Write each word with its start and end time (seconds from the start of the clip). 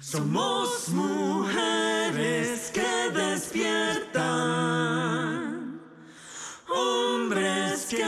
somos 0.00 0.88
mujeres 0.90 2.70
que 2.72 3.10
despiertan, 3.12 5.80
hombres 6.68 7.88
que 7.90 8.04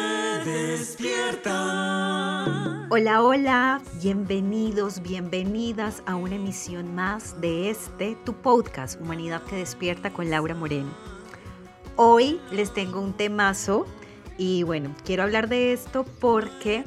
despiertan. 0.48 2.86
Hola, 2.90 3.22
hola, 3.22 3.82
bienvenidos, 4.00 5.02
bienvenidas 5.02 6.04
a 6.06 6.14
una 6.14 6.36
emisión 6.36 6.94
más 6.94 7.40
de 7.40 7.70
este, 7.70 8.16
tu 8.24 8.34
podcast, 8.34 9.00
Humanidad 9.00 9.42
que 9.42 9.56
despierta 9.56 10.12
con 10.12 10.30
Laura 10.30 10.54
Moreno. 10.54 10.90
Hoy 11.96 12.40
les 12.52 12.72
tengo 12.72 13.00
un 13.00 13.12
temazo 13.12 13.86
y 14.38 14.62
bueno, 14.62 14.94
quiero 15.04 15.24
hablar 15.24 15.48
de 15.48 15.72
esto 15.72 16.04
porque 16.20 16.84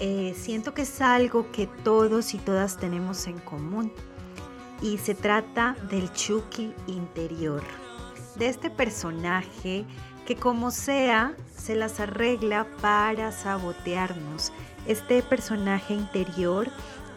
eh, 0.00 0.34
siento 0.36 0.74
que 0.74 0.82
es 0.82 1.00
algo 1.00 1.50
que 1.52 1.66
todos 1.66 2.34
y 2.34 2.38
todas 2.38 2.78
tenemos 2.78 3.26
en 3.26 3.38
común. 3.38 3.92
Y 4.80 4.98
se 4.98 5.14
trata 5.14 5.76
del 5.90 6.12
Chucky 6.12 6.74
interior, 6.88 7.62
de 8.36 8.48
este 8.48 8.68
personaje 8.68 9.84
que 10.26 10.36
como 10.36 10.70
sea 10.70 11.34
se 11.56 11.76
las 11.76 12.00
arregla 12.00 12.66
para 12.80 13.30
sabotearnos. 13.30 14.52
Este 14.86 15.22
personaje 15.22 15.94
interior 15.94 16.68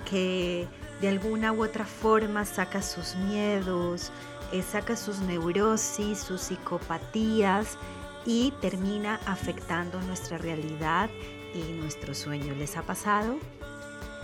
que 0.10 0.68
de 1.02 1.10
alguna 1.10 1.52
u 1.52 1.64
otra 1.64 1.86
forma 1.86 2.46
saca 2.46 2.82
sus 2.82 3.16
miedos, 3.16 4.12
eh, 4.52 4.62
saca 4.62 4.96
sus 4.96 5.20
neurosis, 5.20 6.20
sus 6.20 6.42
psicopatías 6.42 7.78
y 8.26 8.54
termina 8.62 9.20
afectando 9.26 10.00
nuestra 10.02 10.38
realidad 10.38 11.10
y 11.56 11.74
nuestro 11.74 12.14
sueño. 12.14 12.54
¿Les 12.56 12.78
ha 12.78 12.84
pasado? 12.84 13.38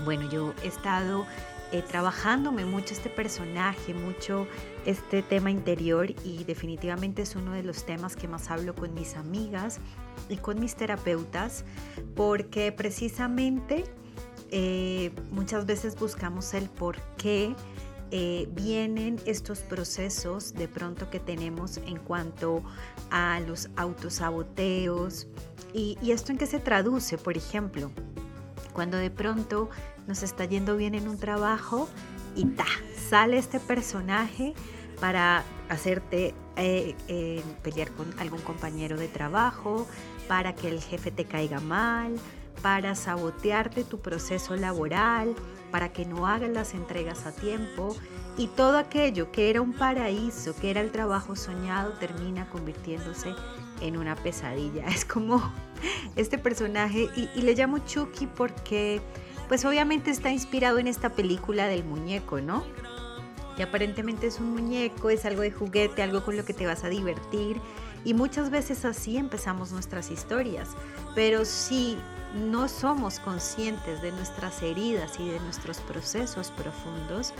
Bueno, 0.04 0.30
yo 0.30 0.54
he 0.64 0.68
estado 0.68 1.26
eh, 1.72 1.82
trabajándome 1.82 2.66
mucho 2.66 2.94
este 2.94 3.10
personaje, 3.10 3.94
mucho 3.94 4.46
este 4.86 5.22
tema 5.22 5.52
interior 5.52 6.10
y 6.26 6.44
definitivamente 6.44 7.22
es 7.22 7.36
uno 7.36 7.54
de 7.54 7.64
los 7.64 7.86
temas 7.86 8.16
que 8.18 8.28
más 8.28 8.52
hablo 8.52 8.76
con 8.76 8.94
mis 8.94 9.16
amigas 9.16 9.80
y 10.28 10.36
con 10.36 10.60
mis 10.60 10.76
terapeutas 10.76 11.64
porque 12.16 12.74
precisamente 12.74 13.86
eh, 14.50 15.12
muchas 15.32 15.66
veces 15.66 15.98
buscamos 15.98 16.54
el 16.54 16.68
por 16.70 17.00
qué 17.18 17.56
eh, 18.12 18.48
vienen 18.52 19.20
estos 19.26 19.60
procesos 19.60 20.54
de 20.54 20.68
pronto 20.68 21.10
que 21.10 21.20
tenemos 21.20 21.78
en 21.78 21.98
cuanto 21.98 22.64
a 23.10 23.40
los 23.40 23.70
autosaboteos, 23.76 25.28
¿Y, 25.74 25.98
esto 26.12 26.32
en 26.32 26.38
qué 26.38 26.48
se 26.48 26.60
traduce? 26.60 27.18
Por 27.18 27.38
ejemplo, 27.38 27.92
cuando 28.74 28.98
de 28.98 29.10
pronto 29.10 29.70
nos 30.08 30.24
está 30.24 30.46
yendo 30.46 30.76
bien 30.76 30.96
en 30.96 31.08
un 31.08 31.18
trabajo 31.18 31.88
y 32.36 32.46
ta, 32.46 32.66
sale 33.10 33.38
este 33.38 33.60
personaje 33.60 34.54
para 35.00 35.44
hacerte 35.70 36.34
eh, 36.58 36.96
eh, 37.08 37.42
pelear 37.64 37.92
con 37.92 38.18
algún 38.20 38.42
compañero 38.42 38.98
de 38.98 39.08
trabajo, 39.08 39.88
para 40.28 40.54
que 40.56 40.70
el 40.70 40.82
jefe 40.82 41.12
te 41.12 41.26
caiga 41.26 41.60
mal, 41.60 42.16
para 42.62 42.96
sabotearte 42.96 43.84
tu 43.84 44.00
proceso 44.00 44.56
laboral, 44.56 45.36
para 45.72 45.92
que 45.94 46.06
no 46.06 46.28
hagas 46.28 46.50
las 46.52 46.74
entregas 46.74 47.26
a 47.26 47.32
tiempo 47.32 47.96
y 48.38 48.48
todo 48.48 48.78
aquello 48.78 49.32
que 49.32 49.50
era 49.50 49.62
un 49.62 49.74
paraíso, 49.74 50.56
que 50.56 50.70
era 50.70 50.82
el 50.82 50.92
trabajo 50.92 51.36
soñado, 51.36 51.94
termina 51.94 52.50
convirtiéndose 52.50 53.34
en 53.82 53.98
una 53.98 54.16
pesadilla. 54.16 54.86
Es 54.88 55.06
como 55.06 55.52
este 56.16 56.38
personaje 56.38 57.10
y, 57.16 57.42
le 57.42 57.56
llamo 57.56 57.80
Chucky 57.80 58.28
porque 58.28 59.02
pues 59.48 59.66
obviamente 59.66 60.12
está 60.12 60.32
inspirado 60.32 60.78
en 60.80 60.88
esta 60.88 61.10
película 61.10 61.68
del 61.68 61.84
muñeco, 61.84 62.40
¿no? 62.40 62.64
Y 63.58 63.62
aparentemente 63.62 64.28
es 64.28 64.40
un 64.40 64.54
muñeco, 64.54 65.10
es 65.10 65.26
algo 65.26 65.42
de 65.42 65.52
juguete, 65.52 66.02
algo 66.02 66.24
con 66.24 66.38
lo 66.38 66.46
que 66.46 66.54
te 66.54 66.66
vas 66.66 66.86
a 66.86 66.90
divertir. 66.90 67.60
Y 68.06 68.14
muchas 68.14 68.50
veces 68.50 68.86
así 68.86 69.18
empezamos 69.18 69.74
nuestras 69.74 70.10
historias. 70.10 70.70
Pero 71.16 71.44
si 71.44 71.98
no 72.36 72.68
somos 72.68 73.20
conscientes 73.20 74.02
de 74.02 74.12
nuestras 74.12 74.62
heridas 74.62 75.20
y 75.20 75.30
de 75.30 75.40
nuestros 75.42 75.80
procesos 75.80 76.52
profundos, 76.52 77.34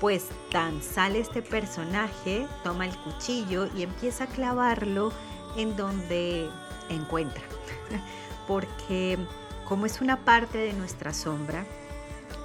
pues 0.00 0.26
tan 0.50 0.82
sale 0.82 1.20
este 1.20 1.42
personaje, 1.42 2.46
toma 2.62 2.86
el 2.86 2.96
cuchillo 2.98 3.68
y 3.74 3.82
empieza 3.82 4.24
a 4.24 4.26
clavarlo 4.26 5.12
en 5.56 5.76
donde 5.76 6.50
encuentra. 6.88 7.42
Porque 8.46 9.18
como 9.66 9.86
es 9.86 10.00
una 10.00 10.24
parte 10.24 10.58
de 10.58 10.72
nuestra 10.74 11.14
sombra, 11.14 11.64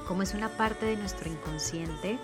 como 0.08 0.24
es 0.24 0.34
una 0.34 0.50
parte 0.50 0.86
de 0.86 0.96
nuestro 0.96 1.30
inconsciente, 1.30 2.18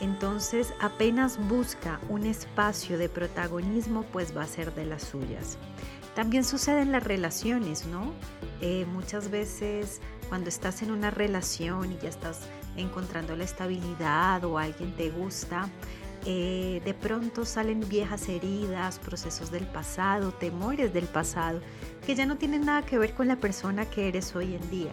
entonces 0.00 0.74
apenas 0.78 1.38
busca 1.48 2.00
un 2.08 2.26
espacio 2.26 2.98
de 2.98 3.08
protagonismo, 3.08 4.02
pues 4.12 4.36
va 4.36 4.42
a 4.42 4.46
ser 4.46 4.74
de 4.74 4.84
las 4.84 5.02
suyas. 5.02 5.56
También 6.14 6.44
sucede 6.44 6.82
en 6.82 6.92
las 6.92 7.02
relaciones, 7.02 7.86
¿no? 7.86 8.12
Eh, 8.60 8.86
muchas 8.92 9.30
veces 9.30 10.00
cuando 10.28 10.48
estás 10.48 10.82
en 10.82 10.90
una 10.90 11.10
relación 11.10 11.92
y 11.92 11.98
ya 11.98 12.08
estás 12.08 12.40
encontrando 12.76 13.36
la 13.36 13.44
estabilidad 13.44 14.44
o 14.44 14.58
alguien 14.58 14.94
te 14.96 15.10
gusta, 15.10 15.68
eh, 16.24 16.82
de 16.84 16.94
pronto 16.94 17.44
salen 17.44 17.88
viejas 17.88 18.28
heridas, 18.28 18.98
procesos 18.98 19.50
del 19.50 19.66
pasado, 19.66 20.32
temores 20.32 20.92
del 20.92 21.06
pasado, 21.06 21.60
que 22.04 22.14
ya 22.14 22.26
no 22.26 22.36
tienen 22.36 22.64
nada 22.64 22.84
que 22.84 22.98
ver 22.98 23.14
con 23.14 23.28
la 23.28 23.36
persona 23.36 23.88
que 23.88 24.08
eres 24.08 24.34
hoy 24.34 24.54
en 24.54 24.70
día. 24.70 24.92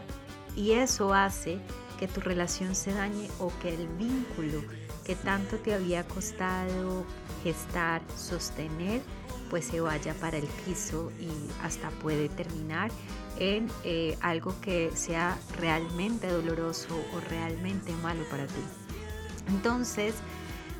Y 0.56 0.74
eso 0.74 1.14
hace 1.14 1.60
que 2.00 2.08
tu 2.08 2.22
relación 2.22 2.76
se 2.76 2.94
dañe 2.94 3.30
o 3.40 3.52
que 3.62 3.74
el 3.74 3.88
vínculo 3.88 4.62
que 5.06 5.16
tanto 5.16 5.58
te 5.58 5.74
había 5.74 6.04
costado 6.08 7.04
gestar, 7.44 8.02
sostener, 8.16 9.02
pues 9.50 9.66
se 9.66 9.82
vaya 9.82 10.14
para 10.16 10.38
el 10.38 10.48
piso 10.66 11.12
y 11.20 11.30
hasta 11.64 11.90
puede 11.90 12.30
terminar 12.30 12.92
en 13.44 13.70
eh, 13.84 14.18
algo 14.22 14.56
que 14.62 14.92
sea 14.96 15.38
realmente 15.58 16.28
doloroso 16.28 16.96
o 17.14 17.20
realmente 17.30 17.92
malo 18.02 18.24
para 18.30 18.46
ti. 18.48 18.62
Entonces, 19.50 20.16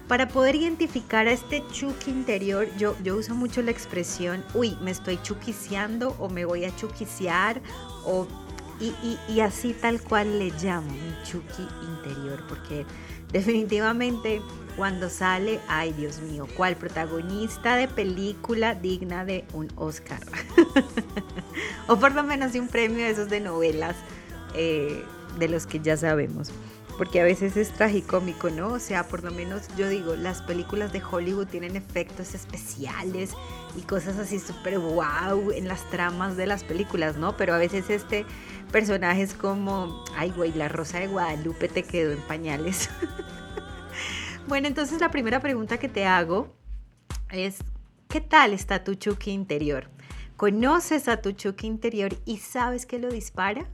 para 0.08 0.28
poder 0.28 0.56
identificar 0.56 1.28
a 1.28 1.32
este 1.32 1.64
chuki 1.72 2.12
interior, 2.12 2.68
yo, 2.78 2.96
yo 3.04 3.18
uso 3.18 3.36
mucho 3.36 3.62
la 3.62 3.72
expresión, 3.72 4.44
uy, 4.54 4.78
me 4.82 4.92
estoy 4.92 5.18
chuquiciando 5.22 6.16
o 6.20 6.30
me 6.30 6.46
voy 6.46 6.66
a 6.66 6.76
chuquiciar 6.76 7.62
o, 8.06 8.28
y, 8.80 9.40
así 9.40 9.74
tal 9.74 10.02
cual 10.02 10.40
le 10.40 10.52
llamo 10.62 10.92
mi 10.92 11.24
chuki 11.24 11.68
interior, 11.84 12.44
porque 12.50 12.86
definitivamente 13.32 14.42
cuando 14.76 15.10
sale, 15.10 15.60
ay 15.68 15.94
Dios 15.94 16.20
mío, 16.20 16.48
¿cuál 16.58 16.76
protagonista 16.76 17.76
de 17.76 17.88
película 17.88 18.76
digna 18.76 19.24
de 19.24 19.46
un 19.54 19.72
Oscar? 19.78 20.20
o 21.88 21.98
por 21.98 22.14
lo 22.14 22.24
menos 22.24 22.54
de 22.54 22.60
un 22.60 22.68
premio 22.68 23.06
de 23.06 23.12
esos 23.12 23.30
de 23.30 23.40
novelas 23.40 23.96
eh, 24.56 25.04
de 25.38 25.48
los 25.50 25.66
que 25.66 25.80
ya 25.80 25.98
sabemos 25.98 26.52
porque 26.98 27.20
a 27.20 27.24
veces 27.24 27.58
es 27.58 27.72
tragicómico, 27.72 28.50
¿no? 28.50 28.68
O 28.68 28.80
sea, 28.80 29.08
por 29.08 29.24
lo 29.24 29.32
menos 29.32 29.64
yo 29.76 29.90
digo, 29.90 30.16
las 30.16 30.42
películas 30.42 30.94
de 30.94 31.02
Hollywood 31.04 31.48
tienen 31.48 31.76
efectos 31.76 32.36
especiales 32.36 33.32
y 33.76 33.82
cosas 33.82 34.18
así 34.18 34.40
súper 34.40 34.80
wow 34.80 35.52
en 35.52 35.68
las 35.68 35.90
tramas 35.90 36.38
de 36.38 36.46
las 36.46 36.64
películas, 36.64 37.18
¿no? 37.18 37.36
Pero 37.36 37.54
a 37.54 37.58
veces 37.58 37.90
este 37.90 38.26
personaje 38.72 39.24
es 39.24 39.34
como, 39.34 40.04
ay, 40.16 40.32
güey, 40.36 40.54
la 40.54 40.70
rosa 40.70 41.00
de 41.00 41.08
Guadalupe 41.08 41.68
te 41.68 41.84
quedó 41.84 42.12
en 42.12 42.20
pañales. 42.22 42.90
bueno, 44.48 44.68
entonces 44.68 45.02
la 45.02 45.10
primera 45.10 45.40
pregunta 45.40 45.78
que 45.78 45.90
te 45.90 46.06
hago 46.06 46.54
es, 47.32 47.58
¿qué 48.08 48.22
tal 48.22 48.54
está 48.54 48.84
tu 48.84 48.94
Chucky 48.96 49.32
interior? 49.32 49.90
¿Conoces 50.38 51.08
a 51.08 51.22
tu 51.22 51.32
Chucky 51.32 51.68
interior 51.68 52.18
y 52.26 52.38
sabes 52.38 52.86
que 52.86 53.00
lo 53.00 53.10
dispara? 53.10 53.70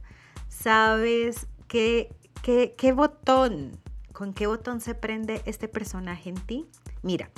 ¿Sabes 0.47 1.47
que 1.67 2.15
¿Qué, 2.41 2.93
botón? 2.93 3.79
¿Con 4.13 4.33
qué 4.33 4.47
botón 4.47 4.79
se 4.79 4.95
prende 4.95 5.41
este 5.45 5.67
personaje 5.67 6.29
en 6.29 6.35
ti? 6.35 6.65
Mira, 7.01 7.29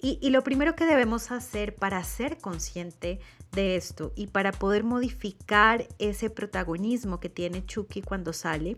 y, 0.00 0.18
y, 0.22 0.30
lo 0.30 0.42
primero 0.42 0.74
que 0.74 0.86
debemos 0.86 1.30
hacer 1.30 1.74
para 1.74 2.02
ser 2.04 2.38
consciente 2.38 3.20
de 3.52 3.76
esto 3.76 4.12
y 4.16 4.28
para 4.28 4.52
poder 4.52 4.82
modificar 4.82 5.86
ese 5.98 6.30
protagonismo 6.30 7.20
que 7.20 7.28
tiene 7.28 7.64
Chucky 7.64 8.02
cuando 8.02 8.32
sale 8.32 8.76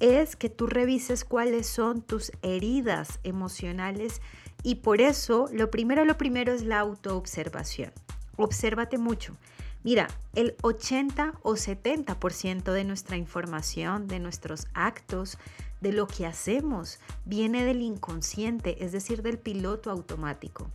es 0.00 0.34
que 0.34 0.48
tú 0.48 0.66
revises 0.66 1.24
cuáles 1.24 1.66
son 1.66 2.02
tus 2.02 2.32
heridas 2.42 3.20
emocionales 3.22 4.20
y 4.62 4.76
por 4.76 5.00
eso 5.00 5.48
lo 5.52 5.70
primero, 5.70 6.04
lo 6.04 6.16
primero 6.16 6.52
es 6.52 6.62
la 6.62 6.80
autoobservación. 6.80 7.92
Obsérvate 8.36 8.98
mucho. 8.98 9.36
Mira, 9.84 10.08
el 10.34 10.54
80 10.62 11.34
o 11.42 11.54
70% 11.54 12.72
de 12.72 12.84
nuestra 12.84 13.16
información, 13.16 14.06
de 14.06 14.20
nuestros 14.20 14.68
actos, 14.74 15.38
de 15.80 15.92
lo 15.92 16.06
que 16.06 16.24
hacemos, 16.24 17.00
viene 17.24 17.64
del 17.64 17.82
inconsciente, 17.82 18.84
es 18.84 18.92
decir, 18.92 19.22
del 19.22 19.38
piloto 19.38 19.90
automático. 19.90 20.70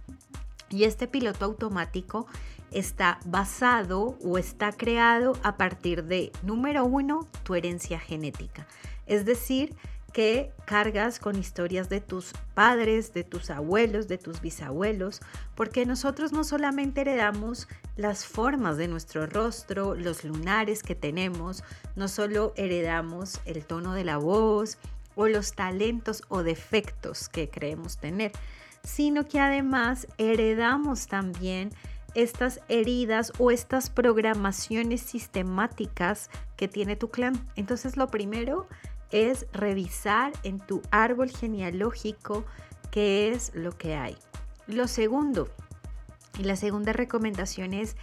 Y 0.70 0.84
este 0.84 1.08
piloto 1.08 1.46
automático 1.46 2.28
está 2.72 3.20
basado 3.26 4.18
o 4.22 4.38
está 4.38 4.74
creado 4.74 5.38
a 5.42 5.56
partir 5.56 6.04
de, 6.04 6.34
número 6.44 6.84
uno, 6.84 7.28
tu 7.44 7.56
herencia 7.56 8.00
genética. 8.00 8.68
Es 9.06 9.24
decir, 9.24 9.74
que 10.18 10.52
cargas 10.66 11.20
con 11.20 11.38
historias 11.38 11.90
de 11.90 12.02
tus 12.02 12.34
padres, 12.56 13.14
de 13.14 13.24
tus 13.24 13.52
abuelos, 13.52 14.08
de 14.08 14.18
tus 14.18 14.42
bisabuelos, 14.42 15.22
porque 15.54 15.86
nosotros 15.86 16.32
no 16.32 16.44
solamente 16.44 17.02
heredamos 17.02 17.68
las 17.98 18.26
formas 18.26 18.78
de 18.78 18.88
nuestro 18.88 19.28
rostro, 19.28 19.94
los 19.94 20.24
lunares 20.24 20.82
que 20.82 20.96
tenemos, 20.96 21.64
no 21.96 22.08
solo 22.08 22.52
heredamos 22.56 23.42
el 23.46 23.64
tono 23.64 23.94
de 23.94 24.06
la 24.06 24.18
voz 24.18 24.80
o 25.14 25.28
los 25.28 25.54
talentos 25.54 26.24
o 26.30 26.42
defectos 26.42 27.30
que 27.30 27.52
creemos 27.52 28.00
tener, 28.00 28.32
sino 28.84 29.28
que 29.28 29.40
además 29.40 30.08
heredamos 30.18 31.06
también 31.06 31.70
estas 32.16 32.60
heridas 32.70 33.34
o 33.38 33.52
estas 33.52 33.92
programaciones 33.92 35.02
sistemáticas 35.02 36.32
que 36.56 36.68
tiene 36.68 36.96
tu 36.96 37.12
clan. 37.12 37.40
Entonces 37.56 37.98
lo 37.98 38.08
primero 38.08 38.68
es 39.12 39.48
revisar 39.54 40.34
en 40.44 40.60
tu 40.60 40.82
árbol 40.92 41.30
genealógico 41.30 42.46
qué 42.92 43.32
es 43.32 43.52
lo 43.54 43.78
que 43.78 43.96
hay. 43.96 44.18
Lo 44.68 44.88
segundo, 44.88 45.50
y 46.38 46.44
la 46.44 46.56
segunda 46.56 46.94
recomendación 46.94 47.74
es 47.74 47.96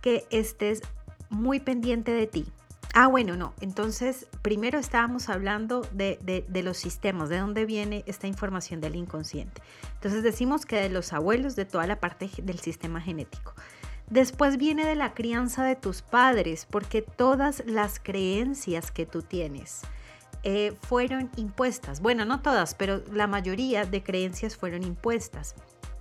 que 0.00 0.26
estés 0.30 0.82
muy 1.30 1.60
pendiente 1.60 2.12
de 2.12 2.26
ti. 2.26 2.46
Ah, 2.94 3.08
bueno, 3.08 3.36
no. 3.36 3.52
Entonces, 3.60 4.26
primero 4.40 4.78
estábamos 4.78 5.28
hablando 5.28 5.82
de, 5.92 6.18
de, 6.48 6.62
los 6.62 6.78
sistemas, 6.78 7.28
de 7.28 7.38
dónde 7.38 7.66
viene 7.66 8.04
esta 8.06 8.26
información 8.26 8.80
del 8.80 8.96
inconsciente. 8.96 9.60
Entonces 9.94 10.22
decimos 10.22 10.64
que 10.64 10.76
de 10.76 10.88
los 10.88 11.12
abuelos, 11.12 11.56
de 11.56 11.66
toda 11.66 11.86
la 11.86 12.00
parte 12.00 12.30
del 12.42 12.58
sistema 12.58 13.00
genético. 13.00 13.52
Después 14.08 14.56
viene 14.56 14.86
de 14.86 14.94
la 14.94 15.12
crianza 15.12 15.64
de 15.64 15.76
tus 15.76 16.00
padres, 16.00 16.66
porque 16.70 17.02
todas 17.02 17.62
las 17.66 17.98
creencias 17.98 18.90
que 18.90 19.04
tú 19.04 19.20
tienes, 19.20 19.82
eh, 20.42 20.74
fueron 20.82 21.30
impuestas. 21.36 22.00
Bueno, 22.00 22.24
no 22.24 22.40
todas, 22.40 22.74
pero 22.74 23.02
la 23.12 23.26
mayoría 23.26 23.84
de 23.84 24.02
creencias 24.02 24.56
fueron 24.56 24.82
impuestas 24.82 25.54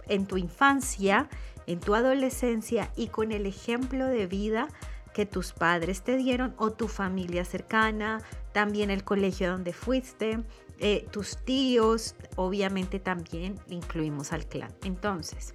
en 0.08 0.26
tu 0.26 0.38
infancia, 0.38 1.30
en 1.68 1.80
tu 1.80 1.96
adolescencia 1.96 2.92
y 2.96 3.08
con 3.08 3.32
el 3.32 3.46
ejemplo 3.46 4.06
de 4.06 4.28
vida 4.28 4.68
que 5.14 5.26
tus 5.26 5.54
padres 5.54 6.02
te 6.02 6.18
dieron 6.18 6.54
o 6.58 6.72
tu 6.72 6.88
familia 6.88 7.46
cercana, 7.46 8.22
también 8.52 8.90
el 8.90 9.04
colegio 9.04 9.50
donde 9.50 9.72
fuiste, 9.72 10.44
eh, 10.80 11.08
tus 11.12 11.38
tíos, 11.38 12.16
obviamente 12.36 13.00
también 13.00 13.56
incluimos 13.70 14.34
al 14.34 14.46
clan. 14.46 14.74
Entonces, 14.84 15.54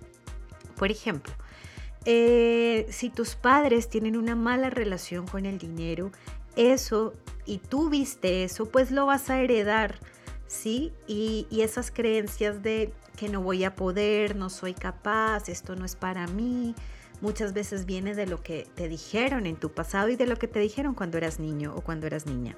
por 0.77 0.91
ejemplo, 0.91 1.33
eh, 2.07 2.87
si 2.89 3.11
tus 3.11 3.35
padres 3.35 3.91
tienen 3.91 4.17
una 4.17 4.35
mala 4.35 4.71
relación 4.71 5.27
con 5.27 5.45
el 5.45 5.59
dinero, 5.59 6.11
eso 6.57 7.13
y 7.51 7.59
tú 7.59 7.91
viste 7.91 8.45
eso, 8.45 8.67
pues 8.67 8.93
lo 8.93 9.07
vas 9.07 9.29
a 9.29 9.41
heredar, 9.41 9.99
¿sí? 10.47 10.93
Y, 11.09 11.49
esas 11.51 11.91
creencias 11.91 12.63
de 12.63 12.93
que 13.17 13.29
no 13.29 13.43
voy 13.43 13.65
a 13.65 13.75
poder, 13.75 14.37
no 14.37 14.51
soy 14.51 14.73
capaz, 14.73 15.49
esto 15.49 15.75
no 15.75 15.85
es 15.85 15.97
para 15.97 16.29
mí, 16.29 16.77
muchas 17.21 17.53
veces 17.53 17.87
viene 17.87 18.15
de 18.15 18.27
lo 18.27 18.41
que 18.41 18.69
te 18.77 18.87
dijeron 18.87 19.47
en 19.47 19.57
tu 19.57 19.73
pasado 19.73 20.11
y 20.11 20.17
de 20.17 20.27
lo 20.27 20.37
que 20.37 20.47
te 20.47 20.61
dijeron 20.61 20.95
cuando 20.95 21.19
eras 21.19 21.41
niño 21.41 21.75
o 21.77 21.81
cuando 21.81 22.07
eras 22.07 22.25
niña. 22.27 22.57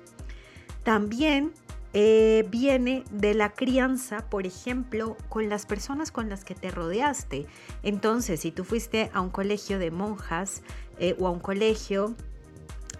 También 0.85 1.55
eh, 1.95 2.47
viene 2.51 3.05
de 3.11 3.33
la 3.33 3.55
crianza, 3.55 4.29
por 4.29 4.47
ejemplo, 4.47 5.17
con 5.31 5.49
las 5.49 5.65
personas 5.65 6.11
con 6.13 6.29
las 6.29 6.45
que 6.45 6.55
te 6.55 6.71
rodeaste. 6.71 7.47
Entonces, 7.83 8.41
si 8.41 8.51
tú 8.51 8.65
fuiste 8.65 9.11
a 9.15 9.23
un 9.23 9.31
colegio 9.31 9.79
de 9.79 9.91
monjas 9.91 10.63
eh, 10.99 11.17
o 11.19 11.27
a 11.27 11.31
un 11.31 11.41
colegio 11.41 12.15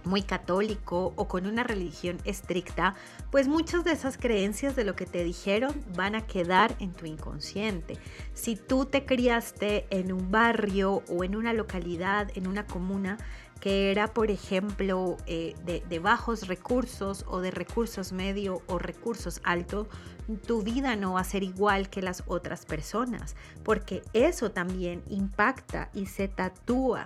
muy 0.05 0.23
católico 0.23 1.13
o 1.17 1.29
con 1.29 1.47
una 1.47 1.65
religión 1.65 2.19
estricta, 2.25 2.95
pues 3.31 3.49
muchas 3.49 3.85
de 3.85 3.93
esas 3.93 4.19
creencias 4.19 4.77
de 4.77 4.85
lo 4.85 4.97
que 4.97 5.07
te 5.07 5.25
dijeron 5.25 5.75
van 5.97 6.15
a 6.15 6.27
quedar 6.27 6.75
en 6.79 6.93
tu 6.93 7.07
inconsciente. 7.07 7.99
Si 8.35 8.57
tú 8.57 8.87
te 8.87 9.05
criaste 9.05 9.87
en 9.91 10.13
un 10.13 10.31
barrio 10.31 11.03
o 11.09 11.25
en 11.25 11.37
una 11.37 11.53
localidad, 11.53 12.31
en 12.35 12.47
una 12.47 12.67
comuna, 12.67 13.19
que 13.63 13.93
era, 13.93 14.13
por 14.13 14.33
ejemplo, 14.33 15.17
eh, 15.27 15.55
de, 15.65 15.99
bajos 16.01 16.49
recursos 16.49 17.25
o 17.29 17.41
de 17.41 17.53
recursos 17.53 18.11
medio 18.11 18.61
o 18.67 18.81
recursos 18.81 19.41
altos, 19.45 19.87
tu 20.49 20.63
vida 20.63 20.97
no 20.97 21.13
va 21.13 21.21
a 21.21 21.25
ser 21.25 21.45
igual 21.45 21.89
que 21.89 22.03
las 22.03 22.25
otras 22.27 22.67
personas, 22.67 23.37
porque 23.63 24.03
eso 24.15 24.51
también 24.51 25.05
impacta 25.09 25.91
y 25.95 26.07
se 26.07 26.27
tatúa 26.27 27.05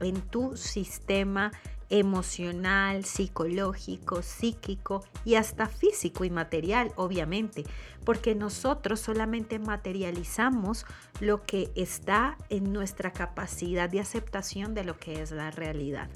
en 0.00 0.22
tu 0.22 0.56
sistema 0.56 1.52
emocional, 1.90 3.04
psicológico, 3.04 4.22
psíquico 4.22 5.04
y 5.24 5.36
hasta 5.36 5.66
físico 5.66 6.24
y 6.24 6.30
material, 6.30 6.92
obviamente, 6.96 7.64
porque 8.04 8.34
nosotros 8.34 9.00
solamente 9.00 9.58
materializamos 9.58 10.86
lo 11.20 11.44
que 11.44 11.70
está 11.74 12.36
en 12.50 12.72
nuestra 12.72 13.12
capacidad 13.12 13.88
de 13.88 14.00
aceptación 14.00 14.74
de 14.74 14.84
lo 14.84 14.98
que 14.98 15.22
es 15.22 15.30
la 15.30 15.50
realidad. 15.50 16.08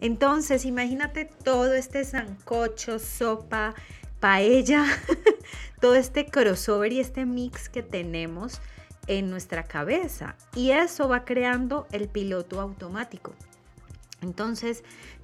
Entonces, 0.00 0.64
imagínate 0.64 1.24
todo 1.24 1.74
este 1.74 2.04
sancocho, 2.04 2.98
sopa, 2.98 3.74
paella, 4.20 4.84
todo 5.80 5.94
este 5.94 6.26
crossover 6.26 6.92
y 6.92 7.00
este 7.00 7.26
mix 7.26 7.68
que 7.68 7.82
tenemos 7.82 8.60
en 9.06 9.30
nuestra 9.30 9.64
cabeza 9.64 10.36
y 10.54 10.72
eso 10.72 11.08
va 11.08 11.24
creando 11.24 11.86
el 11.92 12.08
piloto 12.08 12.60
automático. 12.60 13.34
Entonces, 14.22 14.82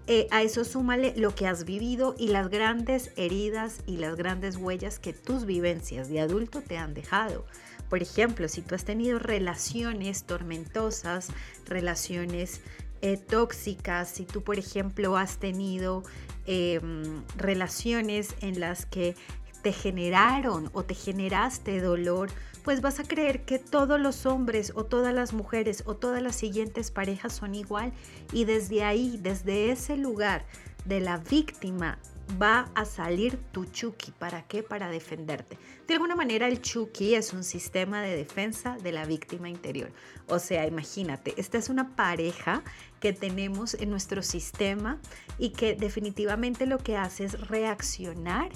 eh, 0.08 0.26
a 0.30 0.42
eso 0.42 0.64
súmale 0.64 1.14
lo 1.16 1.34
que 1.34 1.46
has 1.46 1.64
vivido 1.64 2.16
y 2.18 2.28
las 2.28 2.48
grandes 2.48 3.12
heridas 3.16 3.82
y 3.86 3.98
las 3.98 4.16
grandes 4.16 4.56
huellas 4.56 4.98
que 4.98 5.12
tus 5.12 5.44
vivencias 5.46 6.08
de 6.08 6.20
adulto 6.20 6.60
te 6.60 6.76
han 6.76 6.92
dejado. 6.92 7.46
Por 7.88 8.02
ejemplo, 8.02 8.48
si 8.48 8.62
tú 8.62 8.74
has 8.74 8.84
tenido 8.84 9.18
relaciones 9.18 10.24
tormentosas, 10.24 11.28
relaciones 11.66 12.62
eh, 13.00 13.16
tóxicas, 13.16 14.08
si 14.08 14.24
tú, 14.24 14.42
por 14.42 14.58
ejemplo, 14.58 15.16
has 15.16 15.38
tenido 15.38 16.02
em, 16.46 17.22
relaciones 17.36 18.34
en 18.40 18.58
las 18.58 18.86
que 18.86 19.14
te 19.62 19.72
generaron 19.72 20.70
o 20.72 20.82
te 20.82 20.94
generaste 20.94 21.80
dolor, 21.80 22.30
pues 22.64 22.80
vas 22.80 23.00
a 23.00 23.04
creer 23.04 23.44
que 23.44 23.58
todos 23.58 24.00
los 24.00 24.26
hombres 24.26 24.72
o 24.74 24.84
todas 24.84 25.14
las 25.14 25.32
mujeres 25.32 25.82
o 25.86 25.96
todas 25.96 26.22
las 26.22 26.36
siguientes 26.36 26.90
parejas 26.90 27.32
son 27.32 27.54
igual 27.54 27.92
y 28.32 28.44
desde 28.44 28.84
ahí, 28.84 29.18
desde 29.20 29.70
ese 29.70 29.96
lugar 29.96 30.44
de 30.84 31.00
la 31.00 31.18
víctima 31.18 31.98
va 32.40 32.70
a 32.74 32.84
salir 32.84 33.36
tu 33.52 33.64
Chucky. 33.64 34.12
¿Para 34.12 34.42
qué? 34.42 34.62
Para 34.62 34.88
defenderte. 34.88 35.58
De 35.86 35.94
alguna 35.94 36.16
manera 36.16 36.46
el 36.46 36.62
Chucky 36.62 37.14
es 37.14 37.32
un 37.32 37.44
sistema 37.44 38.00
de 38.02 38.16
defensa 38.16 38.76
de 38.82 38.92
la 38.92 39.04
víctima 39.04 39.48
interior. 39.48 39.90
O 40.28 40.38
sea, 40.38 40.66
imagínate, 40.66 41.34
esta 41.36 41.58
es 41.58 41.68
una 41.68 41.94
pareja 41.94 42.62
que 43.00 43.12
tenemos 43.12 43.74
en 43.74 43.90
nuestro 43.90 44.22
sistema 44.22 44.98
y 45.38 45.50
que 45.50 45.74
definitivamente 45.74 46.66
lo 46.66 46.78
que 46.78 46.96
hace 46.96 47.24
es 47.24 47.48
reaccionar 47.48 48.50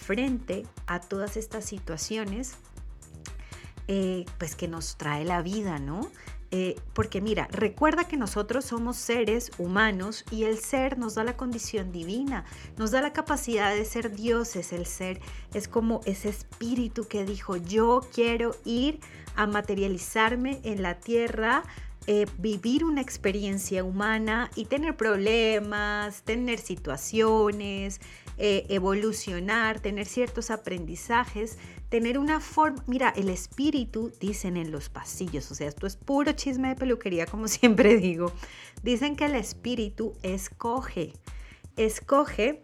frente 0.00 0.66
a 0.86 1.00
todas 1.00 1.36
estas 1.36 1.64
situaciones 1.64 2.54
eh, 3.88 4.24
pues 4.38 4.54
que 4.54 4.68
nos 4.68 4.96
trae 4.96 5.24
la 5.24 5.42
vida, 5.42 5.78
¿no? 5.78 6.10
Eh, 6.52 6.76
porque 6.94 7.20
mira, 7.20 7.46
recuerda 7.52 8.08
que 8.08 8.16
nosotros 8.16 8.64
somos 8.64 8.96
seres 8.96 9.52
humanos 9.58 10.24
y 10.32 10.44
el 10.44 10.58
ser 10.58 10.98
nos 10.98 11.14
da 11.14 11.22
la 11.22 11.36
condición 11.36 11.92
divina, 11.92 12.44
nos 12.76 12.90
da 12.90 13.00
la 13.00 13.12
capacidad 13.12 13.72
de 13.72 13.84
ser 13.84 14.14
dioses. 14.14 14.72
El 14.72 14.86
ser 14.86 15.20
es 15.54 15.68
como 15.68 16.00
ese 16.06 16.28
espíritu 16.28 17.06
que 17.06 17.24
dijo, 17.24 17.56
yo 17.56 18.00
quiero 18.12 18.56
ir 18.64 18.98
a 19.36 19.46
materializarme 19.46 20.60
en 20.64 20.82
la 20.82 20.98
tierra, 20.98 21.62
eh, 22.06 22.26
vivir 22.38 22.84
una 22.84 23.00
experiencia 23.00 23.84
humana 23.84 24.50
y 24.56 24.64
tener 24.64 24.96
problemas, 24.96 26.22
tener 26.22 26.58
situaciones, 26.58 28.00
evolucionar, 28.40 29.80
tener 29.80 30.06
ciertos 30.06 30.50
aprendizajes 30.50 31.58
tener 31.90 32.18
una 32.18 32.40
forma, 32.40 32.82
mira, 32.86 33.12
el 33.16 33.28
espíritu, 33.28 34.12
dicen 34.20 34.56
en 34.56 34.70
los 34.70 34.88
pasillos, 34.88 35.50
o 35.50 35.54
sea, 35.54 35.68
esto 35.68 35.86
es 35.86 35.96
puro 35.96 36.32
chisme 36.32 36.68
de 36.68 36.76
peluquería, 36.76 37.26
como 37.26 37.48
siempre 37.48 37.96
digo, 37.96 38.32
dicen 38.82 39.16
que 39.16 39.26
el 39.26 39.34
espíritu 39.34 40.14
escoge, 40.22 41.12
escoge 41.76 42.62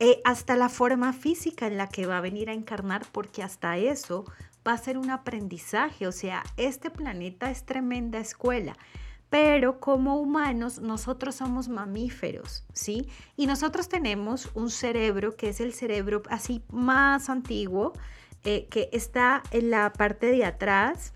eh, 0.00 0.20
hasta 0.24 0.56
la 0.56 0.68
forma 0.68 1.12
física 1.12 1.68
en 1.68 1.78
la 1.78 1.88
que 1.88 2.06
va 2.06 2.18
a 2.18 2.20
venir 2.20 2.50
a 2.50 2.54
encarnar, 2.54 3.06
porque 3.12 3.42
hasta 3.42 3.78
eso 3.78 4.24
va 4.66 4.72
a 4.72 4.78
ser 4.78 4.98
un 4.98 5.10
aprendizaje. 5.10 6.06
O 6.06 6.12
sea, 6.12 6.42
este 6.56 6.90
planeta 6.90 7.50
es 7.50 7.64
tremenda 7.64 8.18
escuela. 8.18 8.76
Pero 9.28 9.80
como 9.80 10.20
humanos, 10.20 10.80
nosotros 10.80 11.34
somos 11.34 11.68
mamíferos, 11.68 12.64
¿sí? 12.72 13.08
Y 13.36 13.46
nosotros 13.46 13.88
tenemos 13.88 14.50
un 14.54 14.70
cerebro 14.70 15.36
que 15.36 15.48
es 15.48 15.60
el 15.60 15.72
cerebro 15.72 16.22
así 16.30 16.62
más 16.70 17.28
antiguo, 17.28 17.92
eh, 18.44 18.66
que 18.70 18.88
está 18.92 19.42
en 19.50 19.70
la 19.70 19.92
parte 19.92 20.26
de 20.26 20.44
atrás, 20.44 21.12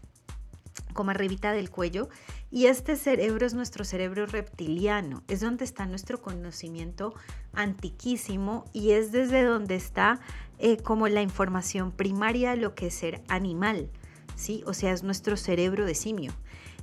como 0.93 1.13
arribita 1.13 1.53
del 1.53 1.71
cuello, 1.71 2.09
y 2.51 2.67
este 2.67 2.97
cerebro 2.97 3.47
es 3.47 3.55
nuestro 3.55 3.85
cerebro 3.85 4.27
reptiliano, 4.27 5.23
es 5.29 5.41
donde 5.41 5.65
está 5.65 5.87
nuestro 5.87 6.21
conocimiento 6.21 7.15
antiquísimo 7.53 8.65
y 8.73 8.91
es 8.91 9.13
desde 9.13 9.45
donde 9.45 9.77
está 9.77 10.19
eh, 10.59 10.77
como 10.79 11.07
la 11.07 11.23
información 11.23 11.93
primaria 11.93 12.51
de 12.51 12.57
lo 12.57 12.75
que 12.75 12.89
es 12.89 12.95
ser 12.95 13.23
animal, 13.29 13.89
¿sí? 14.35 14.65
O 14.67 14.75
sea, 14.75 14.93
es 14.93 15.05
nuestro 15.05 15.37
cerebro 15.37 15.87
de 15.87 15.95
simio. 15.95 16.33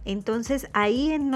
Entonces, 0.07 0.69
ahí 0.71 1.11
en, 1.11 1.31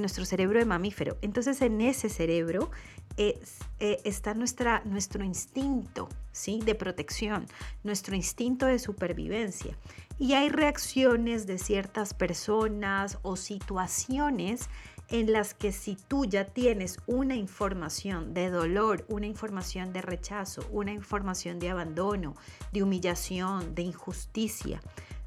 nuestro 0.00 0.24
cerebro 0.24 0.60
de 0.60 0.64
mamífero, 0.64 1.18
entonces 1.22 1.60
en 1.60 1.80
ese 1.80 2.08
cerebro 2.08 2.70
eh, 3.16 3.40
está 3.80 4.32
nuestra, 4.32 4.80
nuestro 4.84 5.24
instinto 5.24 6.08
¿sí? 6.30 6.60
de 6.64 6.76
protección, 6.76 7.46
nuestro 7.82 8.14
instinto 8.14 8.66
de 8.66 8.78
supervivencia. 8.78 9.76
Y 10.20 10.34
hay 10.34 10.50
reacciones 10.50 11.48
de 11.48 11.58
ciertas 11.58 12.14
personas 12.14 13.18
o 13.22 13.34
situaciones 13.34 14.68
en 15.08 15.32
las 15.32 15.52
que 15.52 15.72
si 15.72 15.96
tú 15.96 16.24
ya 16.24 16.44
tienes 16.44 16.98
una 17.08 17.34
información 17.34 18.34
de 18.34 18.50
dolor, 18.50 19.04
una 19.08 19.26
información 19.26 19.92
de 19.92 20.00
rechazo, 20.00 20.64
una 20.70 20.92
información 20.92 21.58
de 21.58 21.70
abandono, 21.70 22.36
de 22.72 22.84
humillación, 22.84 23.74
de 23.74 23.82
injusticia, 23.82 24.80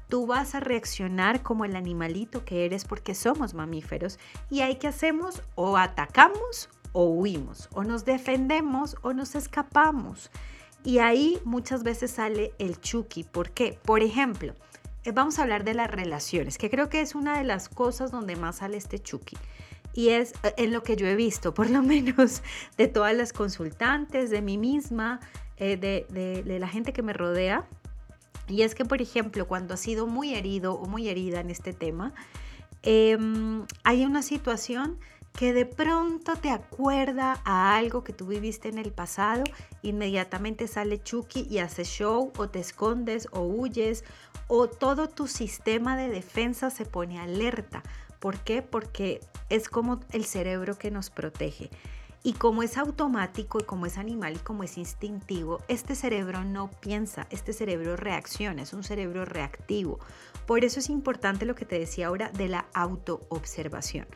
tú 0.08 0.26
vas 0.26 0.54
a 0.54 0.60
reaccionar 0.60 1.42
como 1.42 1.64
el 1.64 1.76
animalito 1.76 2.44
que 2.44 2.64
eres 2.64 2.84
porque 2.84 3.14
somos 3.14 3.54
mamíferos 3.54 4.18
y 4.50 4.60
hay 4.60 4.76
que 4.76 4.88
hacemos 4.88 5.42
o 5.54 5.76
atacamos 5.76 6.68
o 6.92 7.04
huimos, 7.10 7.68
o 7.74 7.84
nos 7.84 8.04
defendemos 8.04 8.96
o 9.02 9.12
nos 9.12 9.34
escapamos. 9.34 10.30
Y 10.82 10.98
ahí 10.98 11.38
muchas 11.44 11.82
veces 11.82 12.12
sale 12.12 12.54
el 12.58 12.80
chuki. 12.80 13.24
¿Por 13.24 13.50
qué? 13.50 13.78
Por 13.84 14.02
ejemplo, 14.02 14.54
eh, 15.04 15.12
vamos 15.12 15.38
a 15.38 15.42
hablar 15.42 15.64
de 15.64 15.74
las 15.74 15.90
relaciones, 15.90 16.56
que 16.58 16.70
creo 16.70 16.88
que 16.88 17.00
es 17.00 17.14
una 17.14 17.36
de 17.36 17.44
las 17.44 17.68
cosas 17.68 18.10
donde 18.10 18.36
más 18.36 18.56
sale 18.56 18.76
este 18.76 18.98
chuki. 18.98 19.36
Y 19.92 20.10
es 20.10 20.32
eh, 20.42 20.54
en 20.56 20.72
lo 20.72 20.82
que 20.82 20.96
yo 20.96 21.06
he 21.06 21.16
visto, 21.16 21.52
por 21.52 21.68
lo 21.68 21.82
menos 21.82 22.42
de 22.78 22.88
todas 22.88 23.14
las 23.14 23.32
consultantes, 23.32 24.30
de 24.30 24.40
mí 24.40 24.56
misma, 24.56 25.20
eh, 25.58 25.76
de, 25.76 26.06
de 26.44 26.58
la 26.58 26.68
gente 26.68 26.92
que 26.92 27.02
me 27.02 27.12
rodea, 27.12 27.66
y 28.48 28.62
es 28.62 28.74
que, 28.74 28.84
por 28.84 29.02
ejemplo, 29.02 29.46
cuando 29.46 29.74
has 29.74 29.80
sido 29.80 30.06
muy 30.06 30.34
herido 30.34 30.74
o 30.74 30.86
muy 30.86 31.08
herida 31.08 31.40
en 31.40 31.50
este 31.50 31.72
tema, 31.72 32.14
em, 32.82 33.66
hay 33.84 34.04
una 34.04 34.22
situación 34.22 34.98
que 35.36 35.52
de 35.52 35.66
pronto 35.66 36.34
te 36.36 36.50
acuerda 36.50 37.40
a 37.44 37.76
algo 37.76 38.02
que 38.02 38.14
tú 38.14 38.26
viviste 38.26 38.68
en 38.68 38.78
el 38.78 38.90
pasado, 38.90 39.44
inmediatamente 39.82 40.66
sale 40.66 41.02
Chucky 41.02 41.46
y 41.50 41.58
hace 41.58 41.84
show 41.84 42.32
o 42.38 42.48
te 42.48 42.60
escondes 42.60 43.28
o 43.32 43.40
huyes 43.42 44.02
o 44.48 44.68
todo 44.68 45.08
tu 45.08 45.26
sistema 45.26 45.96
de 45.96 46.08
defensa 46.08 46.70
se 46.70 46.86
pone 46.86 47.20
alerta. 47.20 47.82
¿Por 48.18 48.38
qué? 48.38 48.62
Porque 48.62 49.20
es 49.50 49.68
como 49.68 50.00
el 50.12 50.24
cerebro 50.24 50.78
que 50.78 50.90
nos 50.90 51.10
protege. 51.10 51.70
Y 52.26 52.32
como 52.32 52.64
es 52.64 52.76
automático 52.76 53.60
y 53.60 53.62
como 53.62 53.86
es 53.86 53.98
animal 53.98 54.34
y 54.34 54.40
como 54.40 54.64
es 54.64 54.78
instintivo, 54.78 55.62
este 55.68 55.94
cerebro 55.94 56.42
no 56.42 56.68
piensa, 56.80 57.28
este 57.30 57.52
cerebro 57.52 57.94
reacciona, 57.94 58.62
es 58.62 58.72
un 58.72 58.82
cerebro 58.82 59.24
reactivo. 59.24 60.00
Por 60.44 60.64
eso 60.64 60.80
es 60.80 60.90
importante 60.90 61.46
lo 61.46 61.54
que 61.54 61.64
te 61.64 61.78
decía 61.78 62.08
ahora 62.08 62.30
de 62.30 62.48
la 62.48 62.66
autoobservación. 62.74 64.08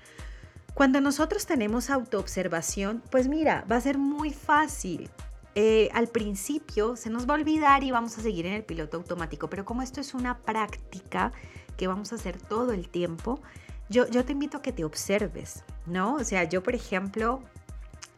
Cuando 0.75 1.01
nosotros 1.01 1.47
tenemos 1.47 1.89
autoobservación, 1.89 3.01
pues 3.13 3.29
mira, 3.29 3.65
va 3.71 3.77
a 3.77 3.81
ser 3.81 3.97
muy 3.97 4.33
fácil. 4.33 5.09
Eh, 5.55 5.89
al 5.93 6.09
principio 6.09 6.97
se 6.97 7.11
nos 7.11 7.29
va 7.29 7.35
a 7.35 7.39
olvidar 7.39 7.85
y 7.85 7.93
vamos 7.93 8.19
a 8.19 8.23
seguir 8.23 8.45
en 8.45 8.55
el 8.55 8.65
piloto 8.65 8.97
automático, 8.97 9.49
pero 9.49 9.65
como 9.65 9.83
esto 9.83 10.01
es 10.01 10.15
una 10.15 10.39
práctica 10.39 11.31
que 11.77 11.87
vamos 11.87 12.11
a 12.11 12.17
hacer 12.17 12.43
todo 12.43 12.73
el 12.73 12.89
tiempo, 12.89 13.41
yo, 13.89 14.09
yo 14.09 14.25
te 14.25 14.33
invito 14.33 14.59
a 14.59 14.63
que 14.63 14.73
te 14.73 14.85
observes, 14.85 15.63
¿no? 15.87 16.15
O 16.15 16.25
sea, 16.25 16.43
yo 16.43 16.63
por 16.63 16.75
ejemplo, 16.75 17.43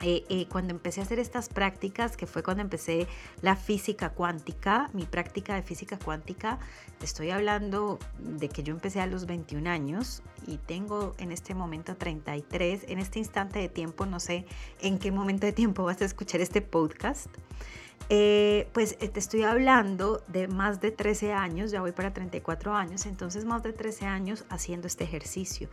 eh, 0.02 0.24
eh, 0.28 0.46
cuando 0.48 0.72
empecé 0.72 1.00
a 1.00 1.04
hacer 1.04 1.20
estas 1.20 1.48
prácticas, 1.48 2.16
que 2.16 2.26
fue 2.26 2.42
cuando 2.42 2.62
empecé 2.62 3.06
la 3.40 3.54
física 3.54 4.10
cuántica, 4.10 4.90
mi 4.92 5.04
práctica 5.04 5.54
de 5.54 5.62
física 5.62 5.96
cuántica, 5.96 6.58
estoy 7.00 7.30
hablando 7.30 8.00
de 8.18 8.48
que 8.48 8.64
yo 8.64 8.74
empecé 8.74 9.00
a 9.00 9.06
los 9.06 9.26
21 9.26 9.70
años 9.70 10.22
y 10.46 10.56
tengo 10.56 11.14
en 11.18 11.30
este 11.30 11.54
momento 11.54 11.96
33, 11.96 12.86
en 12.88 12.98
este 12.98 13.20
instante 13.20 13.60
de 13.60 13.68
tiempo, 13.68 14.04
no 14.04 14.18
sé 14.18 14.44
en 14.80 14.98
qué 14.98 15.12
momento 15.12 15.46
de 15.46 15.52
tiempo 15.52 15.84
vas 15.84 16.02
a 16.02 16.04
escuchar 16.04 16.40
este 16.40 16.62
podcast. 16.62 17.28
Eh, 18.08 18.68
pues 18.72 18.98
te 18.98 19.20
estoy 19.20 19.44
hablando 19.44 20.22
de 20.26 20.48
más 20.48 20.80
de 20.80 20.90
13 20.90 21.32
años, 21.32 21.70
ya 21.70 21.80
voy 21.80 21.92
para 21.92 22.12
34 22.12 22.74
años, 22.74 23.06
entonces 23.06 23.44
más 23.44 23.62
de 23.62 23.72
13 23.72 24.06
años 24.06 24.44
haciendo 24.50 24.88
este 24.88 25.04
ejercicio. 25.04 25.68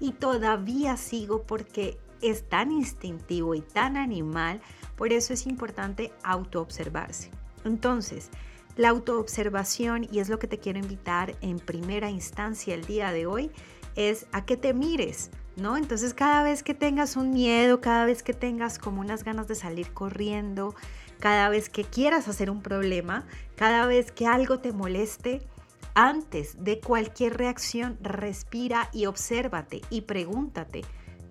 Y 0.00 0.12
todavía 0.12 0.96
sigo 0.96 1.42
porque 1.42 1.98
es 2.22 2.48
tan 2.48 2.72
instintivo 2.72 3.54
y 3.54 3.60
tan 3.60 3.96
animal, 3.96 4.60
por 4.96 5.12
eso 5.12 5.32
es 5.32 5.46
importante 5.46 6.12
autoobservarse. 6.22 7.30
Entonces, 7.64 8.30
la 8.76 8.88
autoobservación, 8.88 10.08
y 10.10 10.18
es 10.18 10.28
lo 10.28 10.38
que 10.38 10.48
te 10.48 10.58
quiero 10.58 10.78
invitar 10.78 11.36
en 11.40 11.58
primera 11.58 12.10
instancia 12.10 12.74
el 12.74 12.84
día 12.84 13.12
de 13.12 13.26
hoy, 13.26 13.50
es 13.94 14.26
a 14.32 14.44
que 14.44 14.56
te 14.56 14.74
mires, 14.74 15.30
¿no? 15.56 15.76
Entonces, 15.76 16.14
cada 16.14 16.42
vez 16.42 16.62
que 16.62 16.74
tengas 16.74 17.16
un 17.16 17.32
miedo, 17.32 17.80
cada 17.80 18.04
vez 18.04 18.22
que 18.22 18.34
tengas 18.34 18.78
como 18.78 19.00
unas 19.00 19.22
ganas 19.22 19.46
de 19.46 19.54
salir 19.54 19.92
corriendo, 19.92 20.74
cada 21.20 21.48
vez 21.48 21.68
que 21.68 21.84
quieras 21.84 22.26
hacer 22.26 22.50
un 22.50 22.62
problema, 22.62 23.24
cada 23.54 23.86
vez 23.86 24.10
que 24.10 24.26
algo 24.26 24.58
te 24.58 24.72
moleste, 24.72 25.46
antes 25.94 26.64
de 26.64 26.80
cualquier 26.80 27.36
reacción, 27.36 27.96
respira 28.02 28.88
y 28.92 29.06
obsérvate 29.06 29.80
y 29.90 30.02
pregúntate, 30.02 30.82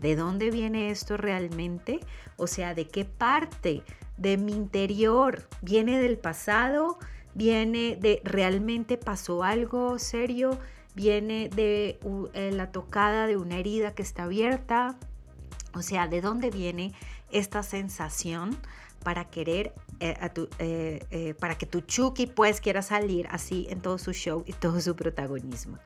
¿De 0.03 0.17
dónde 0.17 0.51
viene 0.51 0.91
esto 0.91 1.15
realmente? 1.15 2.01
O 2.35 2.45
sea, 2.45 2.75
¿de 2.75 2.89
qué 2.89 3.05
parte 3.05 3.83
de 4.17 4.35
mi 4.35 4.51
interior? 4.51 5.47
¿Viene 5.61 5.97
del 5.97 6.17
pasado? 6.17 6.99
¿Viene 7.33 7.95
de 7.95 8.19
realmente 8.25 8.97
pasó 8.97 9.43
algo 9.43 9.97
serio? 9.99 10.59
¿Viene 10.93 11.47
de 11.47 11.99
eh, 12.33 12.51
la 12.51 12.73
tocada 12.73 13.27
de 13.27 13.37
una 13.37 13.57
herida 13.57 13.95
que 13.95 14.01
está 14.01 14.23
abierta? 14.23 14.97
O 15.73 15.81
sea, 15.81 16.09
¿de 16.09 16.19
dónde 16.19 16.49
viene 16.49 16.91
esta 17.31 17.63
sensación 17.63 18.57
para 19.05 19.29
querer, 19.29 19.73
eh, 20.01 20.17
eh, 20.59 21.33
para 21.39 21.57
que 21.57 21.65
tu 21.65 21.79
Chucky 21.79 22.27
pues 22.27 22.59
quiera 22.59 22.81
salir 22.81 23.25
así 23.31 23.67
en 23.69 23.79
todo 23.79 23.97
su 23.97 24.11
show 24.11 24.43
y 24.45 24.51
todo 24.51 24.81
su 24.81 24.97
protagonismo? 24.97 25.79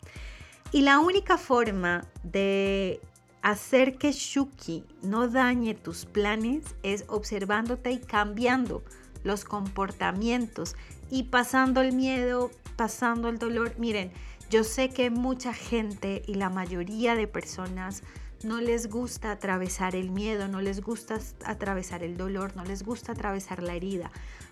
Y 0.71 0.81
la 0.81 0.97
única 0.97 1.38
forma 1.38 2.03
de 2.24 3.00
hacer 3.41 3.98
que 3.98 4.12
Shuki 4.12 4.84
no 5.01 5.27
dañe 5.27 5.74
tus 5.74 6.06
planes 6.06 6.75
es 6.84 7.06
observándote 7.08 7.91
y 7.91 8.00
cambiando 8.00 8.84
los 9.24 9.46
comportamientos 9.46 10.75
y 11.10 11.24
pasando 11.24 11.82
el 11.82 11.94
miedo, 11.94 12.51
pasando 12.75 13.29
el 13.29 13.39
dolor. 13.39 13.74
Miren, 13.77 14.12
yo 14.50 14.63
sé 14.63 14.89
que 14.89 15.10
mucha 15.10 15.53
gente 15.53 16.24
y 16.25 16.36
la 16.36 16.50
mayoría 16.50 17.15
de 17.15 17.27
personas 17.27 18.03
no 18.44 18.62
les 18.62 18.88
gusta 18.89 19.32
atravesar 19.32 19.96
el 19.96 20.12
miedo, 20.12 20.48
no 20.48 20.62
les 20.62 20.82
gusta 20.82 21.20
atravesar 21.46 22.03
el 22.03 22.17
dolor, 22.17 22.56
no 22.56 22.63
les 22.63 22.84
gusta 22.84 23.13
atravesar 23.13 23.63
la 23.63 23.74
herida. 23.74 24.12